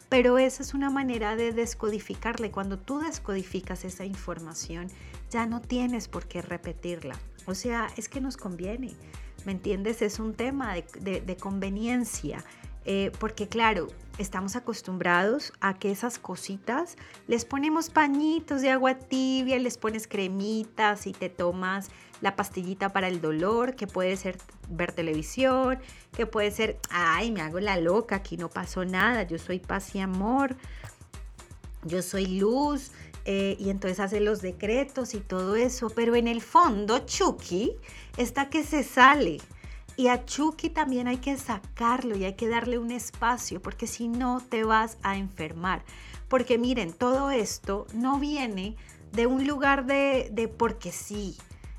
Pero 0.10 0.38
esa 0.38 0.64
es 0.64 0.74
una 0.74 0.90
manera 0.90 1.36
de 1.36 1.52
descodificarle. 1.52 2.52
Cuando 2.52 2.78
tú 2.78 3.00
descodificas 3.00 3.86
esa 3.86 4.06
información, 4.06 4.88
ya 5.30 5.46
no 5.46 5.62
tienes 5.62 6.08
por 6.08 6.28
qué 6.28 6.42
repetirla. 6.42 7.16
O 7.46 7.56
sea, 7.56 7.88
es 7.98 8.10
que 8.10 8.22
nos 8.22 8.38
conviene, 8.38 8.94
¿me 9.46 9.52
entiendes? 9.52 10.02
Es 10.02 10.20
un 10.20 10.34
tema 10.34 10.74
de, 10.74 11.38
conveniencia. 11.40 12.44
Eh, 12.88 13.12
porque 13.20 13.48
claro, 13.48 13.88
estamos 14.20 14.56
acostumbrados 14.56 15.54
a 15.60 15.74
que 15.74 15.90
esas 15.90 16.20
cositas 16.20 16.98
les 17.28 17.44
ponemos 17.44 17.90
pañitos 17.90 18.62
de 18.62 18.70
agua 18.70 18.94
tibia, 18.94 19.58
les 19.58 19.78
pones 19.78 20.08
cremitas 20.08 21.08
y 21.08 21.12
te 21.12 21.30
tomas 21.30 21.90
la 22.22 22.36
pastillita 22.36 22.90
para 22.90 23.08
el 23.08 23.22
dolor, 23.22 23.76
que 23.76 23.88
puede 23.88 24.16
ser 24.18 24.38
ver 24.70 24.92
televisión, 24.92 25.80
que 26.16 26.26
puede 26.26 26.52
ser, 26.52 26.80
ay, 26.90 27.32
me 27.32 27.42
hago 27.42 27.60
la 27.60 27.78
loca, 27.78 28.18
aquí 28.18 28.38
no 28.38 28.50
pasó 28.50 28.86
nada, 28.86 29.24
yo 29.24 29.38
soy 29.38 29.60
paz 29.60 29.96
y 29.96 30.00
amor, 30.00 30.56
yo 31.84 32.02
soy 32.02 32.40
luz, 32.40 32.92
eh, 33.26 33.58
y 33.60 33.72
entonces 33.72 34.00
hace 34.00 34.20
los 34.20 34.42
decretos 34.42 35.16
y 35.16 35.20
todo 35.20 35.56
eso, 35.56 35.90
pero 35.90 36.16
en 36.16 36.28
el 36.28 36.42
fondo 36.42 37.00
Chucky 37.00 37.74
está 38.18 38.50
que 38.50 38.64
se 38.64 38.84
sale. 38.84 39.40
Y 39.98 40.08
a 40.08 40.26
Chucky 40.26 40.70
también 40.70 41.08
hay 41.08 41.18
que 41.18 41.38
sacarlo 41.38 42.16
y 42.16 42.26
hay 42.26 42.34
que 42.34 42.50
darle 42.50 42.78
un 42.78 42.92
espacio, 42.92 43.62
porque 43.62 43.88
si 43.88 44.08
no 44.08 44.42
te 44.42 44.64
vas 44.64 44.98
a 45.04 45.18
enfermar. 45.18 45.84
Porque 46.28 46.58
miren, 46.58 46.94
todo 46.94 47.32
esto 47.32 47.88
no 47.94 48.20
viene 48.20 48.76
de 49.14 49.26
un 49.26 49.48
lugar 49.48 49.86
de, 49.86 50.30
de 50.32 50.48
porque 50.48 50.92
sí. 50.92 51.38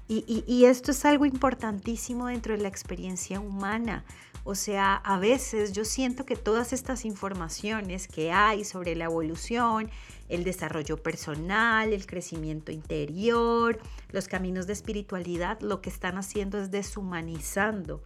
Y, 0.08 0.44
y, 0.46 0.66
esto 0.66 0.92
es 0.92 1.04
algo 1.04 1.26
importantísimo 1.26 2.28
dentro 2.28 2.56
de 2.56 2.62
la 2.62 2.68
experiencia 2.68 3.40
humana. 3.40 4.04
O 4.48 4.54
sea, 4.54 4.94
a 4.94 5.18
veces 5.18 5.72
yo 5.72 5.84
siento 5.84 6.24
que 6.24 6.36
todas 6.36 6.72
estas 6.72 7.04
informaciones 7.04 8.06
que 8.06 8.30
hay 8.30 8.64
sobre 8.64 8.94
la 8.94 9.06
evolución, 9.06 9.90
el 10.28 10.44
desarrollo 10.44 10.98
personal, 10.98 11.92
el 11.92 12.06
crecimiento 12.06 12.70
interior, 12.70 13.80
los 14.10 14.28
caminos 14.28 14.68
de 14.68 14.74
espiritualidad, 14.74 15.58
lo 15.62 15.80
que 15.82 15.90
están 15.90 16.16
haciendo 16.16 16.58
es 16.58 16.70
deshumanizando. 16.70 18.04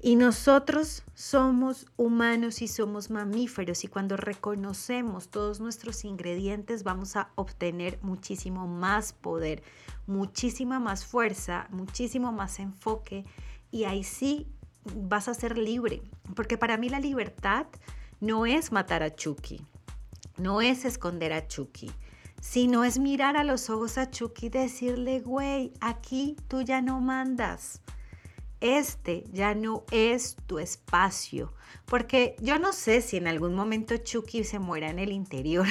Y 0.00 0.16
nosotros 0.16 1.02
somos 1.12 1.88
humanos 1.98 2.62
y 2.62 2.68
somos 2.68 3.10
mamíferos 3.10 3.84
y 3.84 3.88
cuando 3.88 4.16
reconocemos 4.16 5.28
todos 5.28 5.60
nuestros 5.60 6.06
ingredientes 6.06 6.84
vamos 6.84 7.16
a 7.16 7.28
obtener 7.34 7.98
muchísimo 8.00 8.66
más 8.66 9.12
poder, 9.12 9.62
muchísima 10.06 10.80
más 10.80 11.04
fuerza, 11.04 11.68
muchísimo 11.70 12.32
más 12.32 12.60
enfoque 12.60 13.26
y 13.74 13.86
ahí 13.86 14.04
sí 14.04 14.46
vas 14.94 15.28
a 15.28 15.34
ser 15.34 15.58
libre. 15.58 16.02
Porque 16.34 16.58
para 16.58 16.76
mí 16.76 16.88
la 16.88 17.00
libertad 17.00 17.66
no 18.20 18.46
es 18.46 18.72
matar 18.72 19.02
a 19.02 19.14
Chucky, 19.14 19.60
no 20.36 20.60
es 20.60 20.84
esconder 20.84 21.32
a 21.32 21.46
Chucky, 21.46 21.90
sino 22.40 22.84
es 22.84 22.98
mirar 22.98 23.36
a 23.36 23.44
los 23.44 23.70
ojos 23.70 23.98
a 23.98 24.10
Chucky 24.10 24.46
y 24.46 24.50
decirle, 24.50 25.20
güey, 25.20 25.72
aquí 25.80 26.36
tú 26.48 26.62
ya 26.62 26.80
no 26.82 27.00
mandas 27.00 27.80
este 28.64 29.24
ya 29.30 29.54
no 29.54 29.84
es 29.90 30.36
tu 30.46 30.58
espacio. 30.58 31.52
Porque 31.84 32.34
yo 32.40 32.58
no 32.58 32.72
sé 32.72 33.02
si 33.02 33.18
en 33.18 33.28
algún 33.28 33.54
momento 33.54 33.96
Chucky 33.98 34.42
se 34.44 34.58
muera 34.58 34.88
en 34.88 34.98
el 34.98 35.12
interior, 35.12 35.66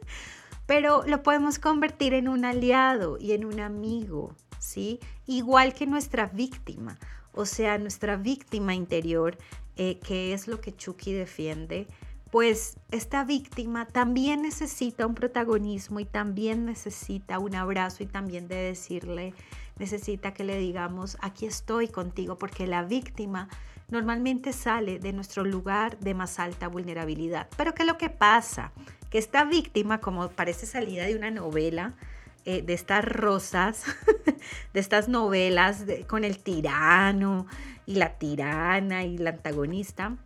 pero 0.66 1.04
lo 1.06 1.22
podemos 1.22 1.58
convertir 1.58 2.12
en 2.12 2.28
un 2.28 2.44
aliado 2.44 3.16
y 3.18 3.32
en 3.32 3.46
un 3.46 3.60
amigo, 3.60 4.34
¿sí? 4.58 5.00
Igual 5.26 5.72
que 5.72 5.86
nuestra 5.86 6.26
víctima, 6.26 6.98
o 7.38 7.46
sea, 7.46 7.78
nuestra 7.78 8.16
víctima 8.16 8.74
interior, 8.74 9.38
eh, 9.76 10.00
que 10.00 10.32
es 10.32 10.48
lo 10.48 10.60
que 10.60 10.74
Chucky 10.74 11.12
defiende, 11.12 11.86
pues 12.32 12.78
esta 12.90 13.22
víctima 13.22 13.86
también 13.86 14.42
necesita 14.42 15.06
un 15.06 15.14
protagonismo 15.14 16.00
y 16.00 16.04
también 16.04 16.64
necesita 16.64 17.38
un 17.38 17.54
abrazo 17.54 18.02
y 18.02 18.06
también 18.06 18.48
de 18.48 18.56
decirle, 18.56 19.34
necesita 19.78 20.34
que 20.34 20.42
le 20.42 20.58
digamos, 20.58 21.16
aquí 21.20 21.46
estoy 21.46 21.86
contigo, 21.86 22.36
porque 22.36 22.66
la 22.66 22.82
víctima 22.82 23.48
normalmente 23.88 24.52
sale 24.52 24.98
de 24.98 25.12
nuestro 25.12 25.44
lugar 25.44 25.96
de 26.00 26.14
más 26.14 26.40
alta 26.40 26.66
vulnerabilidad. 26.66 27.48
Pero 27.56 27.72
¿qué 27.72 27.84
es 27.84 27.86
lo 27.86 27.98
que 27.98 28.10
pasa? 28.10 28.72
Que 29.10 29.18
esta 29.18 29.44
víctima, 29.44 30.00
como 30.00 30.28
parece 30.30 30.66
salida 30.66 31.04
de 31.06 31.14
una 31.14 31.30
novela, 31.30 31.94
eh, 32.44 32.62
de 32.62 32.74
estas 32.74 33.04
rosas, 33.04 33.84
de 34.72 34.80
estas 34.80 35.08
novelas 35.08 35.84
con 36.06 36.24
el 36.24 36.38
tirano 36.38 37.46
y 37.86 37.94
la 37.94 38.18
tirana 38.18 39.04
y 39.04 39.18
la 39.18 39.30
antagonista, 39.30 40.16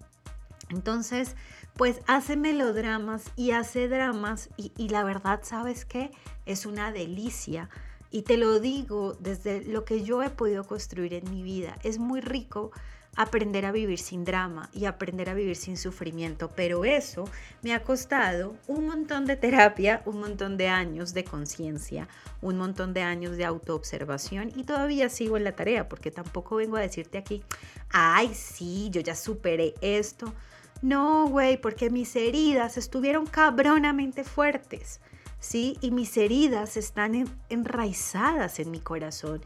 entonces, 0.72 1.36
pues 1.76 2.00
hace 2.06 2.36
melodramas 2.36 3.24
y 3.36 3.50
hace 3.50 3.88
dramas 3.88 4.48
y, 4.56 4.72
y 4.76 4.88
la 4.88 5.04
verdad, 5.04 5.40
¿sabes 5.42 5.84
qué? 5.84 6.10
Es 6.46 6.66
una 6.66 6.92
delicia 6.92 7.68
y 8.10 8.22
te 8.22 8.36
lo 8.36 8.58
digo 8.58 9.14
desde 9.20 9.64
lo 9.64 9.84
que 9.84 10.02
yo 10.02 10.22
he 10.22 10.30
podido 10.30 10.64
construir 10.64 11.14
en 11.14 11.30
mi 11.30 11.42
vida. 11.42 11.76
Es 11.82 11.98
muy 11.98 12.20
rico 12.20 12.72
aprender 13.16 13.66
a 13.66 13.72
vivir 13.72 13.98
sin 13.98 14.24
drama 14.24 14.70
y 14.72 14.86
aprender 14.86 15.28
a 15.28 15.34
vivir 15.34 15.56
sin 15.56 15.76
sufrimiento, 15.76 16.50
pero 16.54 16.84
eso 16.84 17.24
me 17.62 17.74
ha 17.74 17.82
costado 17.82 18.56
un 18.66 18.86
montón 18.86 19.26
de 19.26 19.36
terapia, 19.36 20.02
un 20.06 20.20
montón 20.20 20.56
de 20.56 20.68
años 20.68 21.12
de 21.12 21.24
conciencia, 21.24 22.08
un 22.40 22.56
montón 22.56 22.94
de 22.94 23.02
años 23.02 23.36
de 23.36 23.44
autoobservación 23.44 24.50
y 24.56 24.64
todavía 24.64 25.08
sigo 25.08 25.36
en 25.36 25.44
la 25.44 25.56
tarea 25.56 25.88
porque 25.88 26.10
tampoco 26.10 26.56
vengo 26.56 26.76
a 26.76 26.80
decirte 26.80 27.18
aquí, 27.18 27.42
ay, 27.90 28.32
sí, 28.34 28.88
yo 28.90 29.00
ya 29.00 29.14
superé 29.14 29.74
esto. 29.80 30.32
No, 30.80 31.28
güey, 31.28 31.60
porque 31.60 31.90
mis 31.90 32.16
heridas 32.16 32.76
estuvieron 32.76 33.26
cabronamente 33.26 34.24
fuertes. 34.24 35.00
¿sí? 35.42 35.76
Y 35.80 35.90
mis 35.90 36.16
heridas 36.16 36.76
están 36.76 37.28
enraizadas 37.50 38.58
en 38.60 38.70
mi 38.70 38.80
corazón 38.80 39.42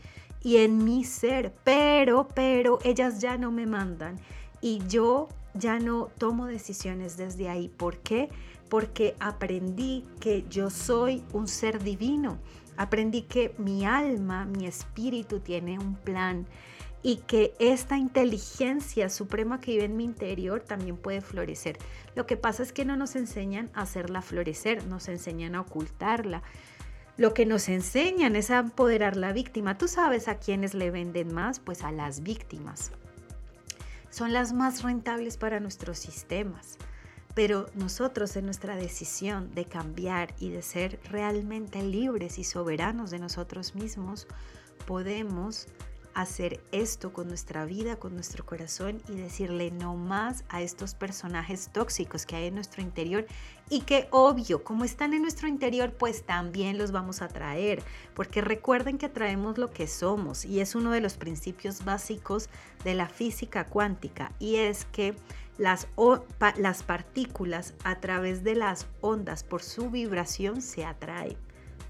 y 0.47 0.59
en 0.59 0.85
mi 0.85 1.03
ser, 1.03 1.53
pero, 1.65 2.29
pero 2.33 2.79
ellas 2.85 3.19
ya 3.19 3.37
no 3.37 3.51
me 3.51 3.67
mandan 3.67 4.21
y 4.61 4.81
yo 4.87 5.27
ya 5.55 5.81
no 5.81 6.09
tomo 6.19 6.47
decisiones 6.47 7.17
desde 7.17 7.49
ahí. 7.49 7.69
¿Por 7.69 7.99
qué? 7.99 8.29
Porque 8.69 9.17
aprendí 9.19 10.05
que 10.21 10.45
yo 10.49 10.71
soy 10.71 11.25
un 11.33 11.49
ser 11.49 11.83
divino. 11.83 12.39
Aprendí 12.77 13.23
que 13.23 13.57
mi 13.59 13.85
alma, 13.85 14.45
mi 14.45 14.69
espíritu 14.69 15.41
tiene 15.41 15.81
un 15.81 15.97
plan 15.97 16.47
y 17.03 17.17
que 17.17 17.53
esta 17.59 17.99
inteligencia 17.99 19.11
suprema 19.11 19.61
que 19.61 19.73
vive 19.73 19.87
en 19.87 19.97
mi 19.97 20.05
interior 20.05 20.61
también 20.61 20.97
puede 20.97 21.23
florecer. 21.23 21.77
Lo 22.15 22.25
que 22.27 22.37
pasa 22.37 22.63
es 22.63 22.73
que 22.73 22.85
no 22.85 22.97
nos 22.97 23.17
enseñan 23.17 23.69
a 23.75 23.83
hacerla 23.83 24.23
florecer, 24.23 24.87
nos 24.87 25.09
enseñan 25.09 25.57
a 25.57 25.63
ocultarla. 25.63 26.45
Lo 27.17 27.33
que 27.33 27.47
nos 27.47 27.69
enseñan 27.71 28.37
es 28.37 28.51
a 28.51 28.59
empoderar 28.59 29.17
la 29.17 29.33
víctima. 29.33 29.79
Tú 29.79 29.89
sabes 29.89 30.29
a 30.29 30.39
quiénes 30.39 30.75
le 30.75 30.91
venden 30.91 31.33
más, 31.33 31.61
pues 31.61 31.83
a 31.83 31.91
las 31.91 32.23
víctimas. 32.23 32.93
Son 34.11 34.35
las 34.35 34.53
más 34.53 34.83
rentables 34.83 35.39
para 35.39 35.59
nuestros 35.59 35.99
sistemas. 35.99 36.77
Pero 37.35 37.69
nosotros 37.75 38.37
en 38.37 38.45
nuestra 38.45 38.77
decisión 38.77 39.55
de 39.55 39.65
cambiar 39.65 40.35
y 40.41 40.51
de 40.51 40.63
ser 40.63 40.99
realmente 41.11 41.83
libres 41.83 42.39
y 42.39 42.45
soberanos 42.45 43.11
de 43.11 43.19
nosotros 43.19 43.75
mismos, 43.75 44.27
podemos 44.87 45.69
hacer 46.17 46.61
esto 46.73 47.13
con 47.13 47.29
nuestra 47.29 47.67
vida, 47.67 47.97
con 47.97 48.15
nuestro 48.15 48.47
corazón 48.47 49.03
y 49.07 49.17
decirle 49.17 49.71
no 49.71 49.97
más 49.97 50.45
a 50.49 50.63
estos 50.63 50.95
personajes 50.95 51.69
tóxicos 51.71 52.25
que 52.25 52.37
hay 52.37 52.47
en 52.47 52.55
nuestro 52.55 52.81
interior 52.81 53.27
y 53.69 53.83
que 53.83 54.09
obvio, 54.11 54.65
como 54.65 54.85
están 54.85 55.13
en 55.13 55.21
nuestro 55.21 55.47
interior, 55.47 55.93
pues 55.93 56.25
también 56.25 56.79
los 56.79 56.91
vamos 56.91 57.21
a 57.21 57.29
traer, 57.29 57.83
porque 58.15 58.41
recuerden 58.41 58.97
que 58.97 59.11
traemos 59.11 59.59
lo 59.59 59.71
que 59.71 59.87
somos 59.87 60.47
y 60.47 60.61
es 60.61 60.75
uno 60.75 60.91
de 60.91 61.03
los 61.03 61.19
principios 61.19 61.85
básicos 61.85 62.49
de 62.83 62.95
la 62.95 63.11
física 63.11 63.67
cuántica 63.67 64.33
y 64.39 64.57
es 64.57 64.87
que 64.87 65.15
las, 65.59 65.87
las 66.57 66.83
partículas 66.83 67.75
a 67.85 68.01
través 68.01 68.43
de 68.43 68.55
las 68.55 68.87
ondas 69.03 69.45
por 69.45 69.63
su 69.63 69.91
vibración 69.91 70.63
se 70.63 70.87
atraen. 70.87 71.46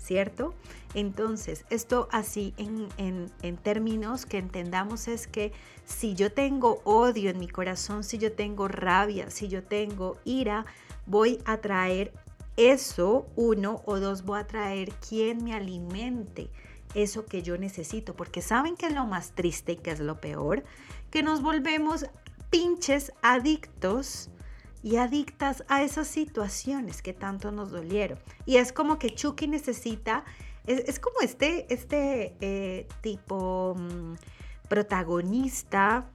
¿Cierto? 0.06 0.54
Entonces, 0.94 1.64
esto 1.68 2.08
así 2.12 2.54
en, 2.58 3.28
términos 3.62 4.24
que 4.24 4.38
entendamos 4.38 5.08
es 5.08 5.26
que 5.26 5.52
si 5.84 6.14
yo 6.14 6.32
tengo 6.32 6.80
odio 6.84 7.30
en 7.30 7.38
mi 7.38 7.48
corazón, 7.48 8.04
si 8.04 8.18
yo 8.18 8.32
tengo 8.32 8.68
rabia, 8.68 9.30
si 9.30 9.48
yo 9.48 9.64
tengo 9.64 10.16
ira, 10.24 10.64
voy 11.06 11.40
a 11.44 11.58
traer 11.58 12.12
eso, 12.56 13.26
uno 13.34 13.82
o 13.84 13.98
dos, 13.98 14.24
voy 14.24 14.38
a 14.38 14.46
traer 14.46 14.92
quien 14.92 15.42
me 15.42 15.54
alimente 15.54 16.50
eso 16.94 17.26
que 17.26 17.42
yo 17.42 17.58
necesito, 17.58 18.14
porque 18.14 18.40
saben 18.40 18.76
que 18.76 18.86
es 18.86 18.94
lo 18.94 19.06
más 19.06 19.32
triste 19.32 19.72
y 19.72 19.76
que 19.76 19.90
es 19.90 20.00
lo 20.00 20.20
peor, 20.20 20.62
que 21.10 21.24
nos 21.24 21.42
volvemos 21.42 22.06
pinches 22.48 23.12
adictos 23.22 24.30
y 24.82 24.96
adictas 24.96 25.64
a 25.68 25.82
esas 25.82 26.06
situaciones 26.06 27.02
que 27.02 27.12
tanto 27.12 27.50
nos 27.50 27.70
dolieron. 27.70 28.18
Y 28.44 28.56
es 28.56 28.72
como 28.72 28.98
que 28.98 29.14
Chucky 29.14 29.48
necesita, 29.48 30.24
es, 30.66 30.98
como 30.98 31.20
este, 31.20 31.72
este 31.72 32.36
eh, 32.40 32.86
tipo 33.00 33.74
mm, 33.76 34.14
protagonista. 34.68 36.06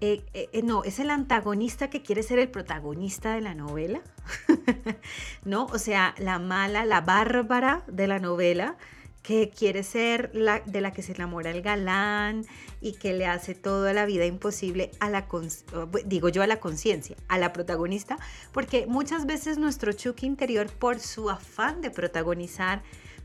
Eh, 0.00 0.24
eh, 0.34 0.62
no, 0.62 0.84
es 0.84 0.98
el 0.98 1.10
antagonista 1.10 1.88
que 1.88 2.02
quiere 2.02 2.22
ser 2.22 2.38
el 2.38 2.50
protagonista 2.50 3.34
de 3.34 3.40
la 3.40 3.54
novela, 3.54 4.02
¿no? 5.44 5.66
O 5.66 5.78
sea, 5.78 6.14
la 6.18 6.38
mala, 6.38 6.84
la 6.84 7.00
bárbara 7.00 7.84
de 7.86 8.06
la 8.06 8.18
novela, 8.18 8.76
que 9.24 9.48
quiere 9.48 9.82
ser 9.82 10.30
la 10.34 10.60
de 10.60 10.82
la 10.82 10.92
que 10.92 11.02
se 11.02 11.12
enamora 11.12 11.50
el 11.50 11.62
galán 11.62 12.44
y 12.82 12.92
que 12.92 13.14
le 13.14 13.26
hace 13.26 13.54
toda 13.54 13.94
la 13.94 14.04
vida 14.04 14.26
imposible 14.26 14.90
a 15.00 15.08
la 15.08 15.26
digo 16.04 16.28
yo 16.28 16.42
a 16.42 16.46
la 16.46 16.60
conciencia, 16.60 17.16
a 17.28 17.38
la 17.38 17.54
protagonista, 17.54 18.18
porque 18.52 18.86
muchas 18.86 19.24
veces 19.24 19.56
nuestro 19.56 19.92
Chucky 19.94 20.26
interior 20.26 20.68
por 20.68 21.00
su 21.00 21.30
afán 21.30 21.80
de 21.80 21.90
protagonizar 21.90 22.82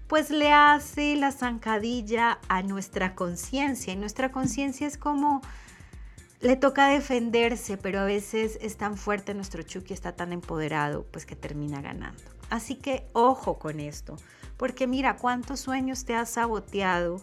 pues 0.07 0.31
le 0.31 0.53
hace 0.53 1.17
la 1.17 1.33
zancadilla 1.33 2.39
a 2.47 2.63
nuestra 2.63 3.13
conciencia 3.13 3.93
y 3.93 3.97
nuestra 3.97 4.31
conciencia 4.31 4.87
es 4.87 4.97
como 4.97 5.41
le 6.39 6.55
toca 6.55 6.87
defenderse, 6.87 7.75
pero 7.75 7.99
a 7.99 8.05
veces 8.05 8.57
es 8.61 8.77
tan 8.77 8.95
fuerte 8.95 9.33
nuestro 9.33 9.63
Chucky, 9.63 9.93
está 9.93 10.15
tan 10.15 10.31
empoderado, 10.31 11.05
pues 11.11 11.25
que 11.25 11.35
termina 11.35 11.81
ganando. 11.81 12.38
Así 12.49 12.75
que 12.75 13.07
ojo 13.13 13.59
con 13.59 13.79
esto. 13.79 14.15
Porque 14.57 14.87
mira, 14.87 15.17
cuántos 15.17 15.61
sueños 15.61 16.05
te 16.05 16.15
has 16.15 16.31
saboteado 16.31 17.21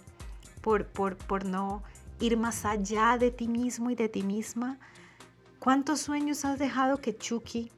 por, 0.62 0.86
por, 0.86 1.16
por 1.16 1.44
no 1.44 1.82
ir 2.20 2.36
más 2.36 2.64
allá 2.64 3.18
de 3.18 3.30
ti 3.30 3.48
mismo 3.48 3.90
y 3.90 3.94
de 3.94 4.08
ti 4.08 4.22
misma? 4.22 4.78
¿Cuántos 5.58 6.00
sueños 6.00 6.44
has 6.44 6.58
dejado 6.58 6.98
que 6.98 7.16
Chucky 7.16 7.70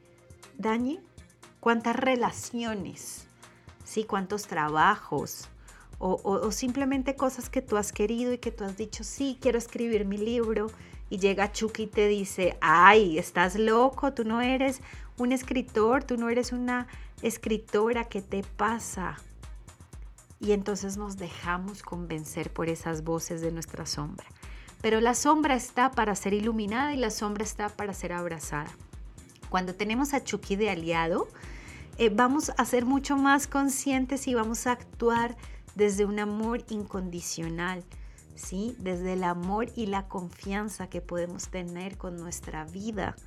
dañe? 0.57 1.01
¿Cuántas 1.59 1.95
relaciones? 1.95 3.27
¿Sí? 3.83 4.03
¿Cuántos 4.03 4.43
trabajos? 4.43 5.49
O, 5.97 6.21
o, 6.23 6.51
simplemente 6.51 7.15
cosas 7.15 7.49
que 7.49 7.61
tú 7.61 7.75
has 7.75 7.91
querido 7.91 8.31
y 8.31 8.37
que 8.37 8.51
tú 8.51 8.63
has 8.63 8.77
dicho, 8.77 9.03
sí, 9.03 9.37
quiero 9.41 9.57
escribir 9.57 10.05
mi 10.05 10.17
libro. 10.17 10.67
Y 11.09 11.17
llega 11.17 11.51
Chucky 11.51 11.83
y 11.83 11.87
te 11.87 12.07
dice, 12.07 12.57
ay, 12.61 13.17
estás 13.17 13.55
loco, 13.55 14.13
tú 14.13 14.23
no 14.23 14.39
eres 14.39 14.81
un 15.19 15.33
escritor, 15.33 16.03
tú 16.03 16.17
no 16.17 16.29
eres 16.29 16.51
una 16.51 16.87
escritora, 17.21 18.05
¿qué 18.05 18.21
te 18.21 18.41
pasa? 18.41 19.17
Y 20.39 20.53
entonces 20.53 20.97
nos 20.97 21.17
dejamos 21.17 21.83
convencer 21.83 22.51
por 22.51 22.69
esas 22.69 23.03
voces 23.03 23.41
de 23.41 23.51
nuestra 23.51 23.85
sombra. 23.85 24.25
Pero 24.81 25.01
la 25.01 25.13
sombra 25.13 25.55
está 25.55 25.91
para 25.91 26.15
ser 26.15 26.33
iluminada 26.33 26.93
y 26.93 26.97
la 26.97 27.11
sombra 27.11 27.43
está 27.43 27.67
para 27.67 27.93
ser 27.93 28.13
abrazada. 28.13 28.69
Cuando 29.49 29.75
tenemos 29.75 30.13
a 30.13 30.23
Chucky 30.23 30.55
de 30.55 30.69
aliado, 30.69 31.27
eh, 31.97 32.09
vamos 32.09 32.53
a 32.55 32.63
ser 32.63 32.85
mucho 32.85 33.17
más 33.17 33.47
conscientes 33.47 34.25
y 34.29 34.35
vamos 34.35 34.67
a 34.67 34.71
actuar 34.71 35.35
desde 35.75 36.05
un 36.05 36.19
amor 36.19 36.63
incondicional, 36.69 37.83
¿sí? 38.35 38.73
Desde 38.79 39.13
el 39.13 39.25
amor 39.25 39.67
y 39.75 39.87
la 39.87 40.07
confianza 40.07 40.87
que 40.87 41.01
podemos 41.01 41.49
tener 41.49 41.97
con 41.97 42.15
nuestra 42.15 42.63
vida 42.63 43.17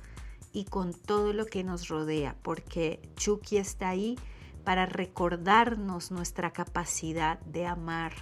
y 0.53 0.65
con 0.65 0.93
todo 0.93 1.33
lo 1.33 1.45
que 1.45 1.63
nos 1.63 1.87
rodea, 1.87 2.35
porque 2.43 3.01
Chucky 3.15 3.57
está 3.57 3.89
ahí 3.89 4.17
para 4.63 4.85
recordarnos 4.85 6.11
nuestra 6.11 6.53
capacidad 6.53 7.39
de 7.41 7.65
amar. 7.65 8.13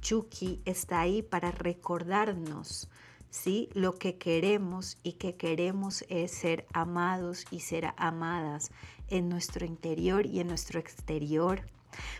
Chucky 0.00 0.62
está 0.64 1.00
ahí 1.00 1.22
para 1.22 1.50
recordarnos 1.50 2.88
¿sí? 3.30 3.68
lo 3.74 3.94
que 3.94 4.16
queremos 4.16 4.96
y 5.02 5.14
que 5.14 5.34
queremos 5.36 6.04
es 6.08 6.30
ser 6.30 6.66
amados 6.72 7.44
y 7.50 7.60
ser 7.60 7.92
amadas 7.96 8.70
en 9.08 9.28
nuestro 9.28 9.66
interior 9.66 10.26
y 10.26 10.40
en 10.40 10.48
nuestro 10.48 10.78
exterior. 10.78 11.62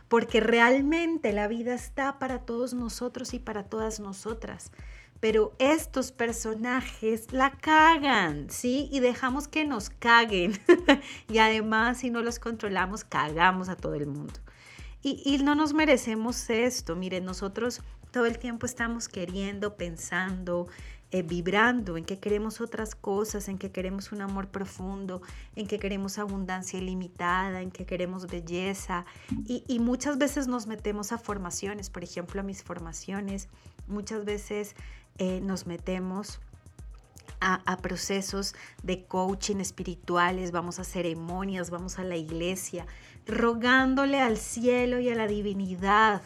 Porque 0.08 0.40
realmente 0.40 1.32
la 1.32 1.48
vida 1.48 1.72
está 1.74 2.18
para 2.18 2.40
todos 2.40 2.74
nosotros 2.74 3.32
y 3.32 3.38
para 3.38 3.64
todas 3.64 4.00
nosotras 4.00 4.70
pero 5.22 5.54
estos 5.60 6.10
personajes 6.10 7.32
la 7.32 7.52
cagan, 7.52 8.50
¿sí? 8.50 8.88
Y 8.90 8.98
dejamos 8.98 9.46
que 9.46 9.64
nos 9.64 9.88
caguen. 9.88 10.58
y 11.32 11.38
además, 11.38 11.98
si 11.98 12.10
no 12.10 12.22
los 12.22 12.40
controlamos, 12.40 13.04
cagamos 13.04 13.68
a 13.68 13.76
todo 13.76 13.94
el 13.94 14.08
mundo. 14.08 14.34
Y, 15.00 15.38
no 15.38 15.54
nos 15.54 15.74
merecemos 15.74 16.50
esto. 16.50 16.96
Miren, 16.96 17.24
nosotros 17.24 17.82
todo 18.10 18.26
el 18.26 18.40
tiempo 18.40 18.66
estamos 18.66 19.08
queriendo, 19.08 19.76
pensando, 19.76 20.66
eh, 21.12 21.22
vibrando 21.22 21.96
en 21.96 22.04
que 22.04 22.18
queremos 22.18 22.60
otras 22.60 22.96
cosas, 22.96 23.46
en 23.48 23.58
que 23.58 23.70
queremos 23.70 24.10
un 24.10 24.22
amor 24.22 24.48
profundo, 24.48 25.22
en 25.54 25.68
que 25.68 25.78
queremos 25.78 26.18
abundancia 26.18 26.80
ilimitada, 26.80 27.62
en 27.62 27.70
que 27.70 27.86
queremos 27.86 28.26
belleza. 28.26 29.04
Y, 29.46 29.62
y 29.68 29.78
muchas 29.78 30.18
veces 30.18 30.48
nos 30.48 30.66
metemos 30.66 31.12
a 31.12 31.18
formaciones, 31.18 31.90
por 31.90 32.02
ejemplo, 32.02 32.40
a 32.40 32.44
mis 32.44 32.64
formaciones. 32.64 33.48
Muchas 33.86 34.24
veces 34.24 34.74
eh, 35.18 35.40
nos 35.40 35.66
metemos 35.66 36.40
a, 37.40 37.76
procesos 37.78 38.54
de 38.82 39.04
coaching 39.04 39.56
espirituales, 39.56 40.52
vamos 40.52 40.78
a 40.78 40.84
ceremonias, 40.84 41.70
vamos 41.70 41.98
a 41.98 42.04
la 42.04 42.16
iglesia, 42.16 42.86
rogándole 43.26 44.20
al 44.20 44.36
cielo 44.36 45.00
y 45.00 45.08
a 45.08 45.16
la 45.16 45.26
divinidad, 45.26 46.22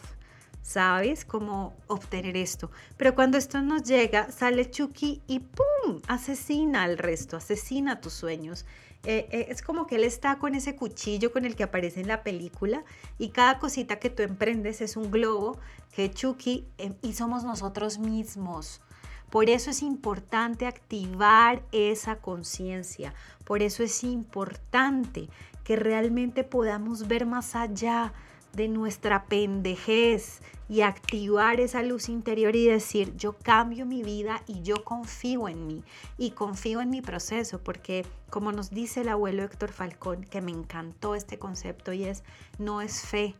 ¿sabes? 0.67 1.23
Cómo 1.23 1.77
obtener 1.87 2.35
esto. 2.35 2.69
Pero 2.97 3.15
cuando 3.15 3.37
esto 3.37 3.61
nos 3.61 3.83
llega, 3.83 4.29
sale 4.33 4.69
Chucky 4.69 5.21
y 5.25 5.39
¡pum! 5.39 6.01
Asesina 6.09 6.83
al 6.83 6.97
resto, 6.97 7.37
asesina 7.37 8.01
tus 8.01 8.11
sueños. 8.11 8.65
Eh, 9.05 9.29
eh, 9.31 9.45
es 9.47 9.61
como 9.61 9.87
que 9.87 9.95
él 9.95 10.03
está 10.03 10.39
con 10.39 10.55
ese 10.55 10.75
cuchillo 10.75 11.31
con 11.31 11.45
el 11.45 11.55
que 11.55 11.63
aparece 11.63 12.01
en 12.01 12.09
la 12.09 12.21
película 12.21 12.83
y 13.17 13.29
cada 13.29 13.59
cosita 13.59 13.99
que 13.99 14.09
tú 14.09 14.23
emprendes 14.23 14.81
es 14.81 14.97
un 14.97 15.09
globo 15.09 15.57
que 15.95 16.11
Chucky 16.11 16.67
y 17.01 17.13
somos 17.13 17.45
nosotros 17.45 17.97
mismos. 17.97 18.81
Por 19.29 19.49
eso 19.49 19.71
es 19.71 19.81
importante 19.81 20.65
activar 20.65 21.63
esa 21.71 22.17
conciencia. 22.17 23.13
Por 23.45 23.61
eso 23.61 23.83
es 23.83 24.03
importante 24.03 25.29
que 25.63 25.77
realmente 25.77 26.43
podamos 26.43 27.07
ver 27.07 27.25
más 27.25 27.55
allá 27.55 28.11
de 28.53 28.67
nuestra 28.67 29.25
pendejez 29.25 30.41
y 30.69 30.81
activar 30.81 31.59
esa 31.59 31.81
luz 31.83 32.09
interior 32.09 32.55
y 32.55 32.67
decir, 32.67 33.15
yo 33.15 33.33
cambio 33.33 33.85
mi 33.85 34.03
vida 34.03 34.43
y 34.47 34.61
yo 34.61 34.83
confío 34.83 35.47
en 35.47 35.67
mí 35.67 35.83
y 36.17 36.31
confío 36.31 36.81
en 36.81 36.89
mi 36.89 37.01
proceso, 37.01 37.59
porque 37.59 38.05
como 38.29 38.51
nos 38.51 38.69
dice 38.69 39.01
el 39.01 39.09
abuelo 39.09 39.43
Héctor 39.43 39.71
Falcón, 39.71 40.23
que 40.23 40.41
me 40.41 40.51
encantó 40.51 41.15
este 41.15 41.39
concepto 41.39 41.93
y 41.93 42.03
es, 42.03 42.23
no 42.59 42.81
es 42.81 43.01
fe, 43.01 43.35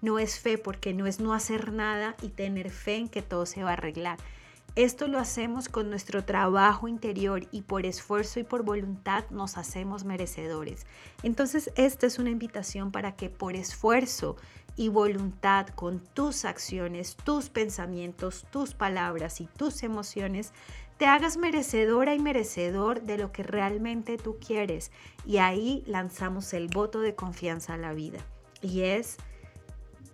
no 0.00 0.18
es 0.18 0.38
fe 0.38 0.58
porque 0.58 0.92
no 0.94 1.06
es 1.06 1.20
no 1.20 1.34
hacer 1.34 1.72
nada 1.72 2.16
y 2.22 2.28
tener 2.28 2.70
fe 2.70 2.96
en 2.96 3.08
que 3.08 3.22
todo 3.22 3.46
se 3.46 3.62
va 3.62 3.70
a 3.70 3.74
arreglar 3.74 4.18
esto 4.74 5.06
lo 5.06 5.18
hacemos 5.18 5.68
con 5.68 5.90
nuestro 5.90 6.24
trabajo 6.24 6.88
interior 6.88 7.46
y 7.50 7.60
por 7.62 7.84
esfuerzo 7.84 8.40
y 8.40 8.44
por 8.44 8.62
voluntad 8.62 9.24
nos 9.30 9.58
hacemos 9.58 10.04
merecedores. 10.04 10.86
Entonces, 11.22 11.70
esta 11.76 12.06
es 12.06 12.18
una 12.18 12.30
invitación 12.30 12.90
para 12.90 13.14
que 13.14 13.28
por 13.28 13.54
esfuerzo 13.54 14.36
y 14.76 14.88
voluntad 14.88 15.68
con 15.68 16.00
tus 16.00 16.44
acciones, 16.44 17.16
tus 17.16 17.50
pensamientos, 17.50 18.46
tus 18.50 18.74
palabras 18.74 19.40
y 19.40 19.46
tus 19.46 19.82
emociones, 19.82 20.52
te 20.98 21.06
hagas 21.06 21.36
merecedora 21.36 22.14
y 22.14 22.18
merecedor 22.18 23.02
de 23.02 23.18
lo 23.18 23.32
que 23.32 23.42
realmente 23.42 24.18
tú 24.18 24.38
quieres. 24.38 24.90
Y 25.26 25.38
ahí 25.38 25.82
lanzamos 25.86 26.52
el 26.54 26.68
voto 26.68 27.00
de 27.00 27.14
confianza 27.14 27.74
a 27.74 27.78
la 27.78 27.92
vida. 27.92 28.20
Y 28.60 28.82
es 28.82 29.16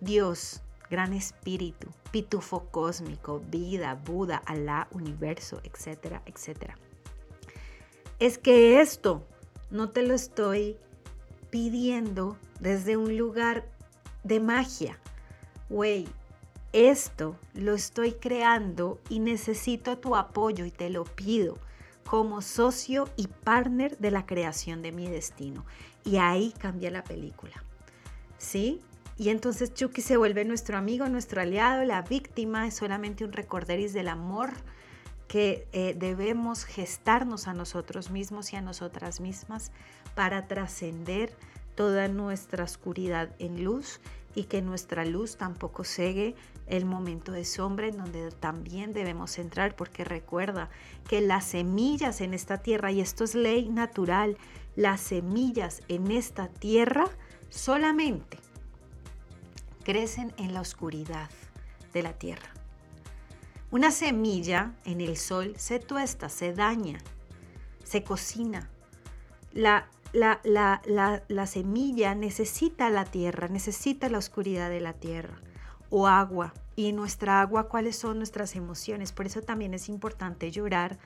Dios, 0.01 0.61
gran 0.89 1.13
espíritu, 1.13 1.87
pitufo 2.11 2.65
cósmico, 2.71 3.41
vida, 3.51 3.95
Buda, 4.03 4.37
Alá, 4.37 4.87
universo, 4.91 5.61
etcétera, 5.63 6.21
etcétera. 6.25 6.77
Es 8.19 8.37
que 8.37 8.81
esto 8.81 9.23
no 9.69 9.89
te 9.89 10.01
lo 10.01 10.13
estoy 10.13 10.77
pidiendo 11.51 12.37
desde 12.59 12.97
un 12.97 13.17
lugar 13.17 13.65
de 14.23 14.39
magia. 14.39 14.97
Güey, 15.69 16.07
esto 16.73 17.35
lo 17.53 17.73
estoy 17.73 18.13
creando 18.13 18.99
y 19.09 19.19
necesito 19.19 19.97
tu 19.97 20.15
apoyo 20.15 20.65
y 20.65 20.71
te 20.71 20.89
lo 20.89 21.03
pido 21.03 21.57
como 22.05 22.41
socio 22.41 23.07
y 23.17 23.27
partner 23.27 23.97
de 23.97 24.11
la 24.11 24.25
creación 24.25 24.81
de 24.81 24.91
mi 24.91 25.07
destino. 25.07 25.65
Y 26.03 26.17
ahí 26.17 26.53
cambia 26.57 26.89
la 26.91 27.03
película. 27.03 27.63
¿Sí? 28.37 28.81
Y 29.17 29.29
entonces 29.29 29.73
Chucky 29.73 30.01
se 30.01 30.17
vuelve 30.17 30.45
nuestro 30.45 30.77
amigo, 30.77 31.07
nuestro 31.09 31.41
aliado, 31.41 31.83
la 31.83 32.01
víctima 32.03 32.65
es 32.67 32.75
solamente 32.75 33.25
un 33.25 33.33
recorderis 33.33 33.93
del 33.93 34.07
amor 34.07 34.51
que 35.27 35.67
eh, 35.73 35.93
debemos 35.95 36.65
gestarnos 36.65 37.47
a 37.47 37.53
nosotros 37.53 38.09
mismos 38.09 38.53
y 38.53 38.55
a 38.55 38.61
nosotras 38.61 39.19
mismas 39.19 39.71
para 40.15 40.47
trascender 40.47 41.31
toda 41.79 42.09
nuestra 42.09 42.65
oscuridad 42.65 43.29
en 43.39 43.63
luz 43.63 44.01
y 44.35 44.43
que 44.43 44.61
nuestra 44.61 45.05
luz 45.05 45.37
tampoco 45.37 45.85
cegue 45.85 46.35
el 46.67 46.83
momento 46.83 47.31
de 47.31 47.45
sombra 47.45 47.87
en 47.87 47.95
donde 47.95 48.31
también 48.31 48.91
debemos 48.91 49.39
entrar 49.39 49.77
porque 49.77 50.03
recuerda 50.03 50.69
que 51.07 51.21
las 51.21 51.45
semillas 51.45 52.19
en 52.19 52.33
esta 52.33 52.57
tierra, 52.57 52.91
y 52.91 52.99
esto 52.99 53.23
es 53.23 53.33
ley 53.33 53.69
natural, 53.69 54.35
las 54.75 54.99
semillas 54.99 55.81
en 55.87 56.11
esta 56.11 56.49
tierra 56.49 57.05
solamente 57.47 58.37
crecen 59.85 60.33
en 60.35 60.53
la 60.53 60.59
oscuridad 60.59 61.29
de 61.93 62.03
la 62.03 62.11
tierra. 62.11 62.49
Una 63.71 63.91
semilla 63.91 64.73
en 64.83 64.99
el 64.99 65.15
sol 65.15 65.53
se 65.55 65.79
tuesta, 65.79 66.27
se 66.27 66.53
daña, 66.53 66.99
se 67.85 68.03
cocina. 68.03 68.69
La, 69.53 69.87
la, 70.13 70.41
la, 70.43 71.45
semilla 71.47 72.15
necesita 72.15 72.89
la 72.89 73.05
tierra, 73.05 73.47
necesita 73.47 74.09
la 74.09 74.17
oscuridad 74.17 74.69
de 74.69 74.81
la 74.81 74.93
tierra 74.93 75.41
o 75.89 76.07
agua. 76.07 76.53
Y 76.75 76.93
nuestra 76.93 77.41
agua, 77.41 77.67
¿cuáles 77.67 77.97
son 77.97 78.17
nuestras 78.17 78.55
emociones? 78.55 79.11
Por 79.11 79.25
eso 79.25 79.41
también 79.41 79.73
es 79.73 79.89
importante 79.89 80.49
llorar 80.51 80.97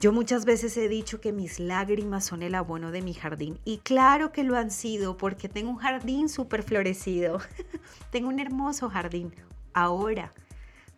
yo 0.00 0.12
muchas 0.12 0.44
veces 0.44 0.76
he 0.76 0.88
dicho 0.88 1.20
que 1.20 1.32
mis 1.32 1.58
lágrimas 1.58 2.26
son 2.26 2.42
el 2.42 2.54
abono 2.54 2.90
de 2.90 3.00
mi 3.00 3.14
jardín 3.14 3.58
y 3.64 3.78
claro 3.78 4.32
que 4.32 4.44
lo 4.44 4.56
han 4.56 4.70
sido 4.70 5.16
porque 5.16 5.48
tengo 5.48 5.70
un 5.70 5.78
jardín 5.78 6.28
súper 6.28 6.62
florecido, 6.62 7.40
tengo 8.10 8.28
un 8.28 8.38
hermoso 8.38 8.90
jardín 8.90 9.32
ahora, 9.72 10.32